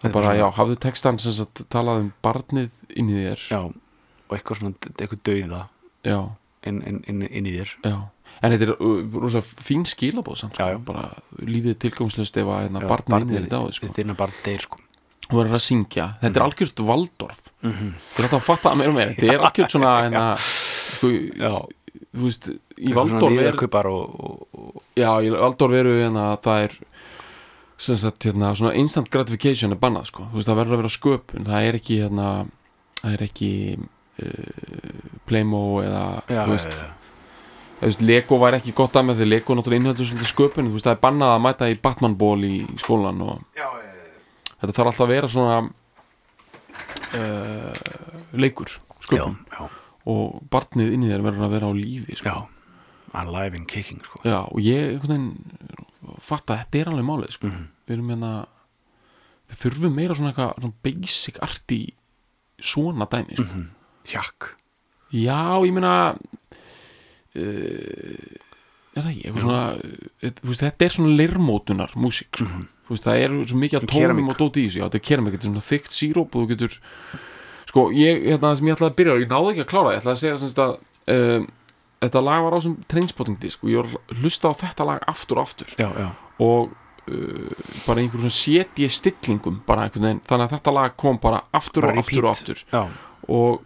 [0.00, 3.46] Það er bara, já, hafðu textan sem sagt talað um barnið inn í þér.
[3.54, 3.60] Já.
[4.26, 5.62] Og eitthvað svona, eitthvað dauða
[6.02, 6.18] já,
[6.66, 7.78] inn, inn, inn, inn í þér.
[7.86, 7.96] Já.
[8.42, 10.76] En þetta er uh, rosa fín skilabóð samt, Já, sko.
[10.76, 10.84] já.
[10.84, 13.16] bara lífið tilgangslust ef að hérna, Já, barnið
[13.78, 13.86] sko.
[13.96, 14.82] er bara deyr sko.
[15.32, 16.36] Og er að syngja, þetta Mhm.
[16.36, 19.14] er algjört Valdorf þú er alltaf að fatta það meira og meira.
[19.16, 21.50] Þetta er algjört svona hérna, sko, já,
[22.16, 23.56] þú veist, í Valdorf er
[23.90, 26.76] og, og, já, í Valdorf eru hérna að það er
[27.76, 31.44] sagt, hérna, svona instant gratification er bannað, sko, þú veist, það verður að vera sköpun.
[31.50, 32.28] Það er ekki, hérna
[33.02, 33.50] það er ekki
[34.22, 36.86] uh, Playmo eða, já, þú já, þú veist,
[38.00, 41.34] Lego var ekki gott að með því Lego náttúrulega innhöldur svolítið sköpun það er bannað
[41.34, 43.92] að mæta í Batman-ból í skólan og já, já,
[44.62, 45.58] þetta þarf alltaf að vera svona
[47.20, 47.74] uh,
[48.32, 49.62] leikur já, sköpun já,
[50.08, 52.32] og barnið inn í þér verður að vera á lífi sko.
[52.32, 52.56] já
[53.16, 55.00] alive and kicking sko Já, og ég
[56.22, 57.50] fatta að þetta er alveg málið sko.
[57.50, 57.64] Mhm.
[57.86, 58.32] við erum hérna
[59.46, 61.80] við þurfum meira svona eitthvað svona basic art í
[62.58, 63.44] svona dæmi sko.
[63.44, 63.66] Mhm.
[64.06, 64.56] hjakk
[65.12, 66.16] já, ég meina
[67.36, 69.34] er það ekki?
[69.42, 69.62] Svona,
[70.22, 72.48] þú veist, þetta er svona leirmótunar músík sko.
[72.86, 75.36] þú veist, það er svo mikið að tónum og dóti í þessu þetta er keramik,
[75.36, 76.78] þetta er svona þykkt síróp og þú getur
[77.70, 79.94] sko, ég, hérna, það sem ég ætlaði að byrja ég náði ekki að klára, það,
[79.96, 80.74] ég ætlaði að segja semst að
[81.16, 81.46] um,
[82.06, 85.40] þetta lag var á sem trainspotting disk og ég var hlusta á þetta lag aftur
[85.40, 85.72] og aftur.
[85.80, 86.08] Já, já,
[86.46, 86.74] og
[87.10, 91.42] uh, bara einhverjum svona setji stillingum bara einhvern veginn, þannig að þetta lag kom bara
[91.56, 92.62] aftur Bara og aftur og aftur.
[92.72, 92.82] Já,
[93.36, 93.64] og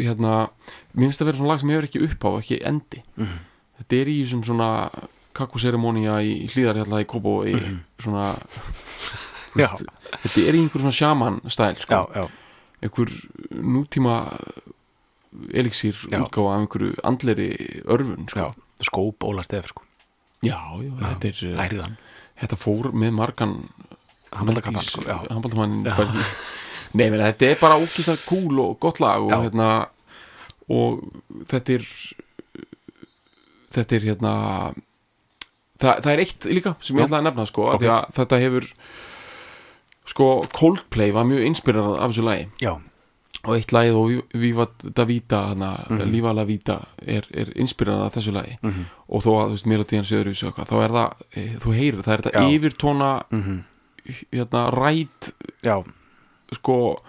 [0.00, 0.34] hérna
[0.94, 3.02] mér finnst það vera svona lag sem hefur ekki upp á ekki endi.
[3.16, 3.38] Mhm.
[3.80, 4.70] þetta er í þessum svona
[5.36, 7.54] kakkuserimónia í hlýðarhjalla í Kobo í
[8.02, 8.32] svona
[9.62, 9.70] já,
[10.24, 12.00] þetta er í einhver svona shaman stæl já, sko.
[12.14, 12.26] já,
[12.82, 13.12] einhver
[13.50, 14.16] nútíma
[15.54, 16.18] elixir Já.
[16.24, 17.48] útgáfa af einhverju andleri
[17.86, 18.38] örfun sko.
[18.40, 18.50] já
[18.82, 19.82] skóp Óla Stef sko.
[20.42, 21.96] Já, já, þetta er uh, lærið hann.
[22.40, 23.54] þetta fór með margan
[24.82, 25.84] sko já, handballtamann
[26.94, 29.68] nei, meni, þetta er bara ókýrsta kúl og gott lag og hérna
[30.70, 31.00] og
[31.50, 31.86] þetta er
[33.70, 34.34] þetta er hérna
[35.80, 37.06] það, það er eitt líka sem ég Já.
[37.08, 37.74] ætla að nefna sko, Ok.
[37.80, 37.88] okay.
[37.94, 38.68] að þetta hefur
[40.10, 42.72] sko Coldplay var mjög inspirerað af þessu lagi já,
[43.44, 46.10] og eitt lagið og Viva Davida hana, Mhm.
[46.12, 49.66] Lífa La Vida er, er inspirerað af þessu lagi mhm, og þó að þú veist
[49.70, 53.60] melodían séður við sögka þá er það, eh, þú heyrir, það er þetta yfirtóna mhm
[54.32, 55.32] hérna ræt
[55.62, 55.76] já,
[56.54, 57.02] sko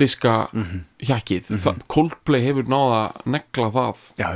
[0.00, 0.84] diska Mhm.
[1.02, 1.50] hjakkið.
[1.50, 4.28] Mm Coldplay hefur náða negla það já,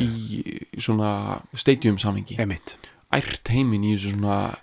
[0.00, 1.96] í svona stadium
[2.38, 2.76] Einmitt.
[3.12, 4.56] ært heiminn í þessu svona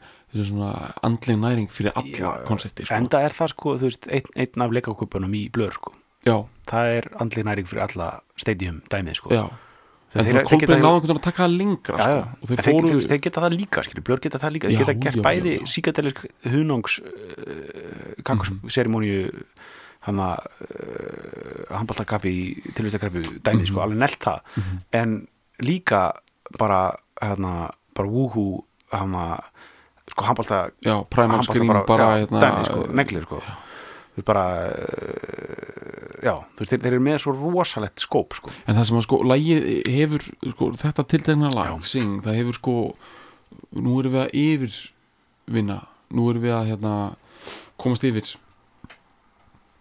[0.46, 2.94] svona andleg næring fyrir alla Já, konsepti sko.
[2.96, 5.92] enda er það sko, þú veist, einn, einn af leikakupunum í blöður sko,
[6.26, 9.30] já, það er andli næring fyrir alla stadium dæmið sko.
[9.34, 9.50] Já
[10.16, 10.26] en
[10.60, 12.16] geta- náða einhvern veginn að taka það lengra já, sko.
[12.16, 12.24] já.
[12.42, 14.80] og þeir fóru þeir, þeir geta það líka, skilur, blöður geta það líka þeir Já,
[14.86, 15.68] geta gert já, bæði já, já.
[15.74, 19.30] síkadelisk hunangs uh, kakusserimóniu
[20.08, 23.70] hann að uh, handbóltakaffi í tilvistakraffi dæmið Mhm.
[23.70, 24.40] sko, alveg nelt það
[24.94, 25.28] en
[25.62, 26.02] líka
[26.58, 26.82] bara
[27.22, 29.40] hérna, bara wúhú hann að
[30.10, 30.24] sko
[30.82, 30.96] já,
[31.46, 32.88] screen bara, bara já, hérna, dæmi, sko,
[33.28, 33.42] sko.
[34.20, 38.52] Þú veist bara uh, já, þú veist, þeir, þeir eru með svo rosalett skóp sko.
[38.68, 42.76] en það sem að sko, lagið hefur sko, þetta tiltegna lag, sing það hefur sko,
[43.80, 45.80] nú erum við að yfirvinna,
[46.16, 46.94] nú erum við að hérna,
[47.80, 48.34] komast yfir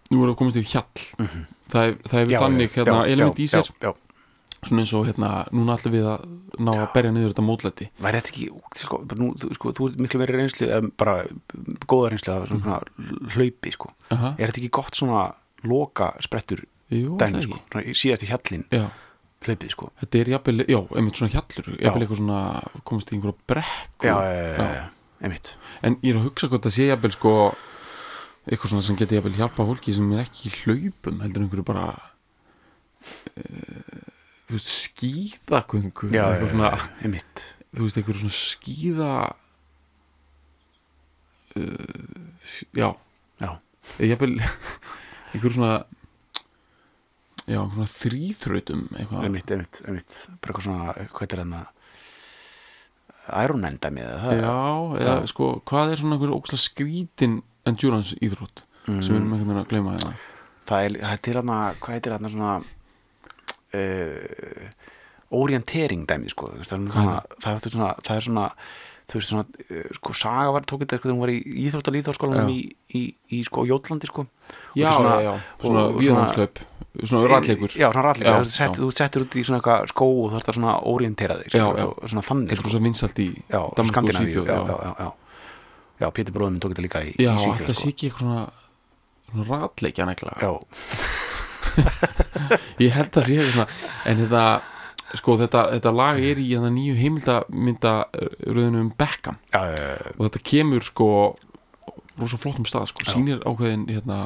[0.09, 1.03] nú erum við að komast yfir hjall
[1.69, 3.73] það, hef- það hefur Já, þannig já, hérna, já, element í sér.
[4.67, 6.23] Svona eins og hérna, núna ætlum við að
[6.59, 7.89] ná að berja niður þetta mótlæti.
[8.03, 8.47] Væri þetta ekki
[8.81, 11.15] sko, nú, þú, sko, þú ert miklu verið reynslu bara
[11.85, 12.79] góða reynslu af svona
[13.35, 13.93] hlaupi sko.
[14.15, 15.23] Aha, er þetta ekki gott svona
[15.67, 17.61] loka sprettur dæmi það sko.
[17.71, 18.85] Svona í hjallin já,
[19.45, 19.89] hlaupið sko.
[20.03, 22.43] þetta er jafnvel, já, einmitt svona hjallur jafnvel eitthvað svona,
[22.83, 24.09] komast í einhverja brekku.
[24.09, 24.85] Já, já,
[25.23, 25.55] einmitt.
[25.85, 27.33] En ég er að hugsa hvort að sé jafnvel sko
[28.49, 31.85] eitthvað svona sem geti jafnvel hjálpa fólki sem er ekki hlaupum heldur einhverju bara
[33.37, 34.08] uh,
[34.49, 36.71] þú veist skíðaköngu já, eitthvað svona,
[37.05, 37.43] einmitt.
[37.75, 39.11] þú veist einhverju svona skíða
[41.55, 42.89] uh, já.
[43.39, 43.51] Já,
[45.33, 45.73] einhverju svona
[47.49, 49.23] já, svona þrýþrautum eitthvað.
[49.27, 50.17] Einmitt, einmitt, einmitt.
[50.41, 51.33] Bara eitthvað svona, hvað er
[54.09, 54.39] eða það?
[54.41, 54.53] Já,
[55.03, 55.29] eða Já.
[55.29, 57.39] sko hvað er svona einhverju óksla skrítin
[57.69, 59.01] endurance íþrótt Mm.
[59.05, 60.11] sem við erum einhvern veginn að gleyma hérna?
[60.69, 62.53] Það er, það er til hérna, hvað heitir hérna svona
[63.73, 64.69] uh,
[65.39, 68.45] orientering dæmið sko, það, er svona, það, er svona, það er svona
[69.09, 72.49] þú veist svona, uh, sko Saga var tók þetta sko, þegar hún var í íþróttalíþórskólanum
[72.53, 72.59] í,
[72.97, 73.03] í,
[73.33, 74.25] í sko Jótlandi sko.
[74.77, 76.61] Já, svona- já, já, svona víðanslaup
[77.05, 78.81] svona ralleikur já, svona ralleikur, Já, þú, sett, já.
[78.81, 81.61] þú settur út í svona eitthvað skó og þú ert að svona orientera þig Já,
[81.61, 82.09] skilur, já.
[82.09, 82.73] svona þannig eitthvað sko.
[82.73, 83.27] svo vinsalt í
[83.89, 84.43] Skandinavíu.
[84.49, 85.09] Já, já, já,
[86.01, 87.89] já, Pétur bróðum minn tók þetta líka í, já það Svíþjóð sé sko.
[87.93, 88.45] ekki eitthvað svona,
[89.29, 90.51] svona ratleikja nekla já,
[92.85, 93.67] ég held að sé svona
[94.09, 94.43] en þetta,
[95.19, 97.93] sko þetta, þetta lag er í nýju heimildamynda
[98.47, 99.39] rauðinu um Beckham.
[99.53, 101.09] Já, já, já, og þetta kemur sko
[102.19, 103.13] rosa flottum stað sko, Já.
[103.15, 104.19] sýnir ákveðin hérna,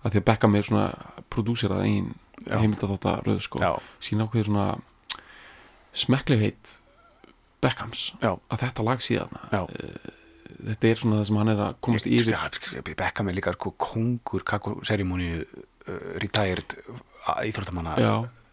[0.00, 0.86] að því að Beckham er svona
[1.32, 2.14] prodúserað einn
[2.48, 4.68] rauð sko, já, sýnir ákveðin svona
[5.92, 6.78] smekklegheit
[7.60, 9.60] Beckhams já, að þetta lag síðan já.
[10.70, 12.94] þetta er svona það sem hann er að komast yfir.
[12.94, 15.66] Beckham er líka sko kongur kakó-serimóni uh,
[16.22, 18.12] retired uh, íþróttamanna já,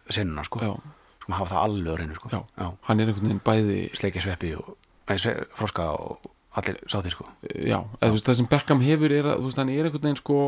[0.09, 0.73] senuna sko, já,
[1.21, 2.31] sko maður hafa það alveg á reynu sko.
[2.31, 2.67] Já.
[2.87, 4.73] hann er einhvern veginn bæði sleikja sveppi og
[5.07, 7.27] nei, sve, froska og allir sátir sko.
[7.45, 10.39] Já, það sem Beckham hefur er að veist, hann er einhvern veginn sko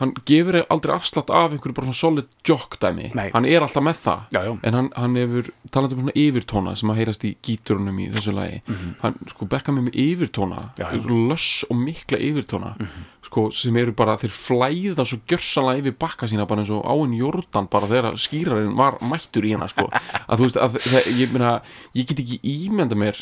[0.00, 3.10] hann gefur aldrei afslátt af einhverju bara svona solid jock dæmi.
[3.14, 3.28] Nei.
[3.34, 4.20] hann er alltaf með það.
[4.32, 7.98] Já, já, en hann, hann hefur talandi um svona yfirtóna sem að heyrast í gíturunum
[8.00, 8.62] í þessu lagi.
[9.02, 10.62] Hann, sko Beckham er með yfirtóna
[11.30, 12.74] löss og mikla yfirtóna
[13.30, 17.12] sko, sem eru bara, þeir flæða svo gjörsanlega yfir bakka sína bara eins og áinn
[17.14, 19.84] Jordan bara þegar skýrarinn var mættur í hana sko,
[20.26, 21.52] að þú veist, að það, ég meina
[21.94, 23.20] ég get ekki ímynda mér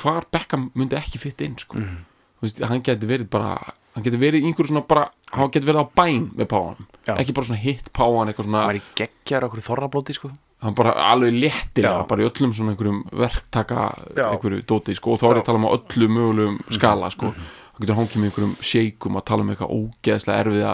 [0.00, 2.00] hvar Beckham myndi ekki fitt inn sko, Mhm.
[2.40, 3.52] þú veist, hann geti verið bara
[3.98, 6.84] hann geti verið í einhverju svona bara hann geti verið á bæn með páan
[7.18, 10.30] ekki bara svona hitt páan, eitthvað svona hann var í geggjar okkur þorrablóti sko.
[10.58, 13.84] Hann bara alveg léttilega bara í öllum svona einhverjum verktaka
[14.16, 14.26] Já.
[14.32, 15.14] einhverju dóti sko.
[15.14, 17.30] Og þá er ég að tala um á öllu mögulegum skala sko.
[17.30, 20.72] Hann getur hangið með einhverjum sheikum að tala um eitthvað ógeðslega erfiða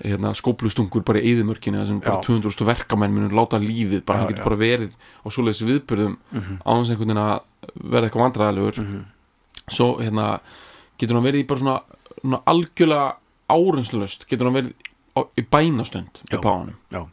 [0.00, 2.24] hérna, skóplustungur bara í eðimörkinu þar sem bara Já.
[2.30, 4.24] 200.000 verkamenn munum láta lífið bara.
[4.24, 6.16] Hann getur bara verið á svoleiðis viðbörðum
[6.64, 7.34] á þess einhvern veginn að
[7.84, 8.80] verða eitthvað vandræðalegur.
[9.68, 10.30] Svo hérna
[10.96, 11.76] getur hann verið í bara svona
[12.22, 13.16] algjörlega
[13.52, 14.72] áreynslust getur hann verið
[15.18, 17.08] á, í bænastönd með páanum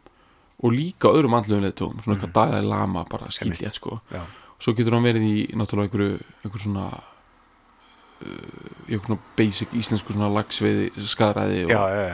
[0.59, 3.99] og líka öðrum andlegum leiðtugum svona eitthvað dagaði lama bara skiljet sko.
[4.11, 4.21] Já,
[4.59, 10.13] svo getur hann verið í náttúrulega einhverju einhver svona uh, í einhver svona basic íslensku
[10.15, 12.09] svona lagsveiði skadræði og, já, já.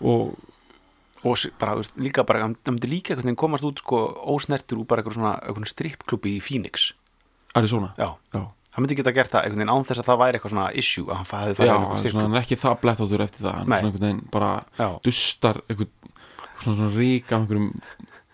[0.00, 0.36] og
[1.26, 4.86] og s- bara, veist, líka bara, hann myndi líka veginn komast út sko ósnertur úr
[4.86, 6.92] bara eitthvað svona einhvern strippklubbi í Phoenix.
[7.58, 7.88] Arizona?
[7.98, 10.52] Já, já, hann myndi geta gert það einhvern veginn án þess að það væri eitthvað
[10.54, 13.02] svona issue að hann hefði já farið í hann strippklúbb hann er ekki það blett
[13.04, 15.90] áttur eftir það hann er svona einhvern veginn bara já, dustar einhvern
[16.60, 17.68] svona, svona rík af einhverjum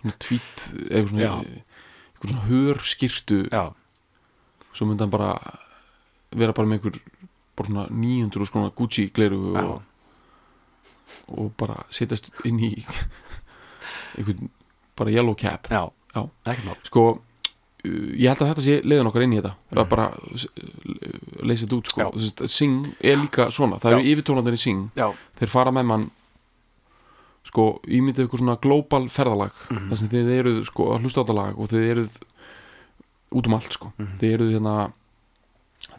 [0.02, 1.32] svona tvít eitthvað svona, Já.
[2.14, 3.64] einhver svona hör skýrtu já,
[4.74, 5.32] svo myndi hann bara
[6.34, 7.00] vera bara með einhver
[7.54, 9.82] bara svona 900 skona Gucci gleru já, og
[11.28, 12.72] og bara setjast inn í
[14.18, 14.50] einhvern
[14.96, 15.68] bara yellow cap.
[15.70, 16.28] Já, Já.
[16.86, 17.04] sko,
[17.84, 19.88] ég held að þetta sé leiðin okkar inn í þetta mm.
[19.90, 20.44] bara uh,
[21.44, 22.00] leysa þetta út sko.
[22.00, 22.10] Já.
[22.16, 25.08] Veist, Sing er líka svona það eru yfirtónandir í Sing Já,
[25.40, 26.06] þeir fara með mann
[27.44, 30.30] sko, ímyndið ykkur svona global ferðalag Mhm.
[30.40, 32.16] eruð sko að hlusta á þetta lag og þið eruð
[33.34, 34.18] út um allt sko Mhm.
[34.20, 34.92] þið eruð hérna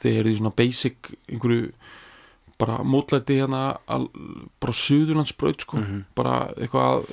[0.01, 0.97] þið eruð í svona basic
[1.29, 1.71] einhverju
[2.57, 4.09] bara mótlæti hérna al,
[4.59, 6.05] bara suðurlandsbraut sko Mhm.
[6.15, 7.05] bara eitthvað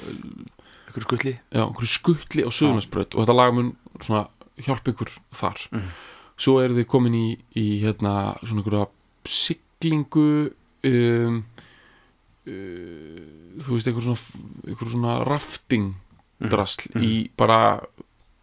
[0.88, 4.28] ykkur skulli já, einhverju skuttli á suðurlandsbraut og þetta lag mun svona
[4.66, 5.58] hjálpa ykkur þar.
[5.72, 5.90] Mhm.
[6.42, 7.26] svo eru þið komin í,
[7.60, 8.86] í hérna svona einhverja
[9.28, 10.50] siglingu
[10.88, 11.44] um,
[12.46, 14.22] uh, þú veist einhver svona,
[14.66, 15.92] einhver svona rafting
[16.42, 17.02] drasl Mhm.
[17.04, 17.80] í bara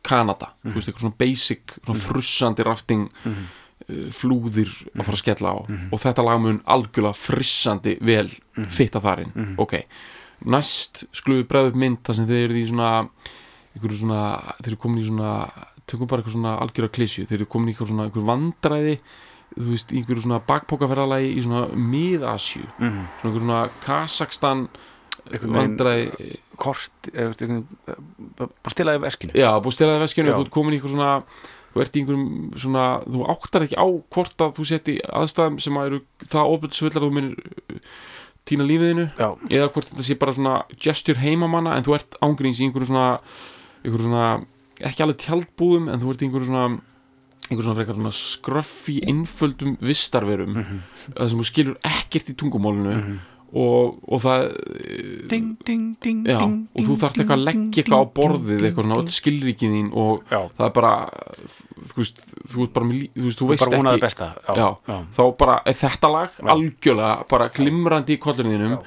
[0.04, 5.50] Kanada, þú veist einhver svona basic svona frussandi rafting uh, flúðir að fara að skella
[5.52, 5.58] á.
[5.92, 8.30] Og þetta lag mun algjörlega frissandi vel
[8.70, 9.56] fitta þar inn.
[9.58, 9.84] Ok,
[10.46, 12.92] næst skulum við bregða upp mynd þar sem þið eru í svona
[13.80, 14.22] svona,
[14.62, 15.52] þeir eru komin í svona
[15.90, 18.96] tökum bara eitthvað svona algjöra klísju þeir eru komin í eitthvað svona einhver vandræði
[19.58, 23.02] þú veist, einhverju svona bakpókaferðalagi í svona mið-Asju Mhm.
[23.20, 24.68] svona einhverju svona Kazakstan
[25.30, 26.38] vandræði.
[26.60, 27.66] Kort, einhvern-
[28.38, 29.32] bara stilaði veskinu.
[29.34, 30.36] Já, búið stilaði veskinu Já.
[30.36, 31.24] þú ert komin í eitthvað svona
[31.74, 35.74] þú ert í einhverjum svona þú áttar ekki á hvort að þú seti aðstæðum sem
[35.80, 37.36] að eru það ofbeldsfullar að þú mynir
[38.50, 42.60] týna lífiðinu Já, eða hvort þetta sé bara svona gesture heimamanna en þú ert ángríns
[42.60, 43.20] í einhverju svona
[43.86, 44.46] einhverju svona,
[44.88, 46.68] ekki alveg tjaldbúðum en þú ert í einhverju svona
[47.50, 50.80] einhverju svona, frekar svona skröffi einföldum vistarverum Mhm.
[51.18, 53.20] það sem þú skilur ekkert í tungumálinu
[53.52, 54.44] og, og það
[55.30, 59.00] ding, ding, ding, já, og þú þarft eitthvað að leggja eitthvað á borðið eitthvað svona
[59.02, 60.42] öll skilríkið þín og Já.
[60.54, 60.92] það er bara
[61.90, 62.22] þú veist,
[62.54, 64.00] þú ert bara þú veist, þú veist ekki.
[64.06, 64.68] besta Já,
[65.18, 68.78] þá bara er þetta lag algjörlega bara glimrandi í kolluninum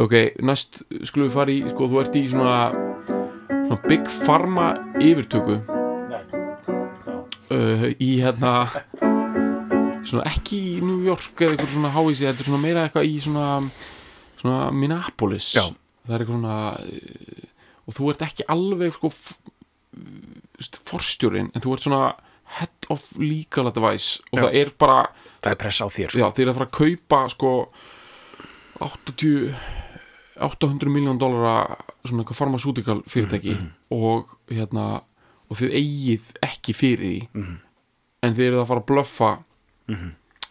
[0.00, 2.56] ok, næst skulum við fara í sko, þú ert í svona,
[3.66, 4.66] svona Big Pharma
[5.02, 5.56] yfirtöku
[7.50, 8.52] uh, í hérna
[10.06, 13.16] svona ekki í New York eða eitthvað svona háísi, þetta er svona meira eitthvað í
[13.24, 13.46] svona,
[14.38, 15.64] svona Minneapolis Já.
[16.06, 17.44] það er eitthvað svona uh,
[17.86, 19.12] og þú ert ekki alveg sko
[20.86, 22.04] forstjórin en þú ert svona
[22.60, 24.42] head of legal advice og Já.
[24.46, 25.00] það er bara
[25.42, 26.18] Það er pressa á þér sko.
[26.22, 27.50] já, þeir eru að fara að kaupa sko
[28.86, 29.58] 80
[30.42, 33.56] 800 miljón dólara svona eitthvað farmasútikal fyrirtæki
[33.94, 35.02] og hérna
[35.46, 37.44] og þið eigið ekki fyrir því.
[38.26, 39.30] En þið eru að fara að blöffa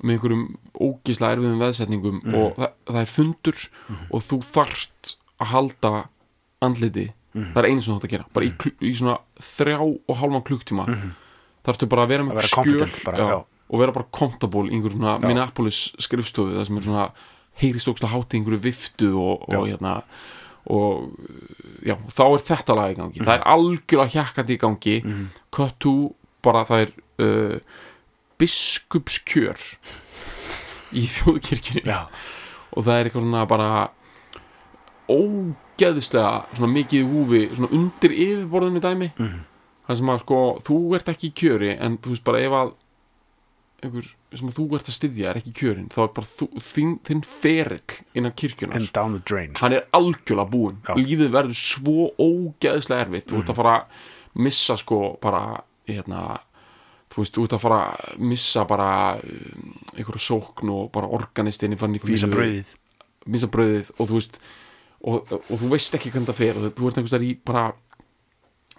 [0.06, 3.62] með einhverjum ógislega erfiðum veðsetningum og það, það er fundur
[4.10, 5.94] og þú þarft að halda
[6.64, 7.06] andliti.
[7.36, 10.46] Það er einu sem þú þarft að gera bara í, í svona þrjá og hálfan
[10.48, 10.88] klukktíma
[11.66, 13.38] þarftu bara að vera með vera skjöl confident bara, já.
[13.44, 17.06] og vera bara comfortable í einhver svona Minneapolis skrifstofu það sem er svona
[17.62, 20.02] heyrist ógst að háti einhverju viftu og, og hérna
[20.66, 21.12] og
[21.86, 23.22] já, þá er þetta lag í gangi.
[23.22, 24.96] Það er algjörlega hjakkandi í gangi.
[25.54, 25.94] Cut to,
[26.46, 27.76] bara það er uh,
[28.42, 29.62] biskupskjör
[30.98, 31.86] í þjóðkirkjunni.
[31.86, 32.08] Já,
[32.74, 33.70] og það er eitthvað svona bara
[35.12, 39.12] ógeðslega svona mikið húfi svona undir yfirborðinu dæmi.
[39.18, 39.44] Mhm.
[39.86, 42.72] það sem að sko þú ert ekki í kjöri en þú veist bara ef að
[43.88, 46.96] einhver sem þú ert að styðja er ekki í kjörin þá er bara þú, þín,
[47.08, 49.54] þinn ferill innan kirkjunar and down the drain.
[49.62, 50.82] Hann er algjörlega búinn.
[51.00, 53.30] Lífið verður svo ógeðslega erfitt.
[53.30, 54.04] Þú ert að fara að
[54.46, 55.46] missa sko bara
[55.88, 56.26] hérna
[57.14, 58.90] þú veist, þú ert að fara að missa bara
[59.22, 62.64] um, einhverja sókn og bara organistinni fann í fílu
[63.26, 64.36] Missa brauðið og þú veist
[65.06, 66.60] og, og þú veist ekki hvernig það fer.
[66.60, 67.66] Og þú ert einhvers þar í bara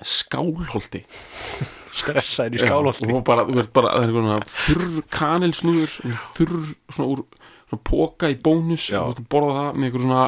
[0.05, 1.03] skálholti
[1.97, 5.95] Stressaður í Já, skálholti og bara, þú ert bara, það er svona þurr kanilsnúður
[6.37, 6.57] þurr
[6.93, 7.23] svona úr
[7.67, 9.01] svona póka í bónus Já.
[9.03, 10.27] og þú að borða það með einhver svona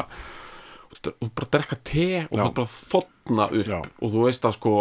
[1.09, 2.39] og bara drekka te og Já.
[2.41, 3.79] það er bara þotna upp Já.
[3.79, 4.73] og þú veist að sko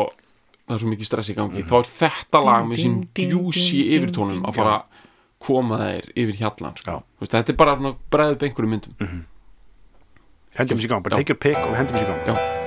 [0.69, 4.43] það er svo mikið stress í gangi þá er þetta lag með sín djúsi yfirtónum
[4.49, 5.05] að fara að
[5.39, 6.91] koma þeir yfir hjallan sko.
[6.99, 7.03] Já.
[7.15, 9.19] Þú veist, þetta er bara svona bregð upp einhverjum myndum
[10.59, 11.23] Hendum sér í gang, bara Já.
[11.23, 12.58] take your pick og hendum sér í gang Já.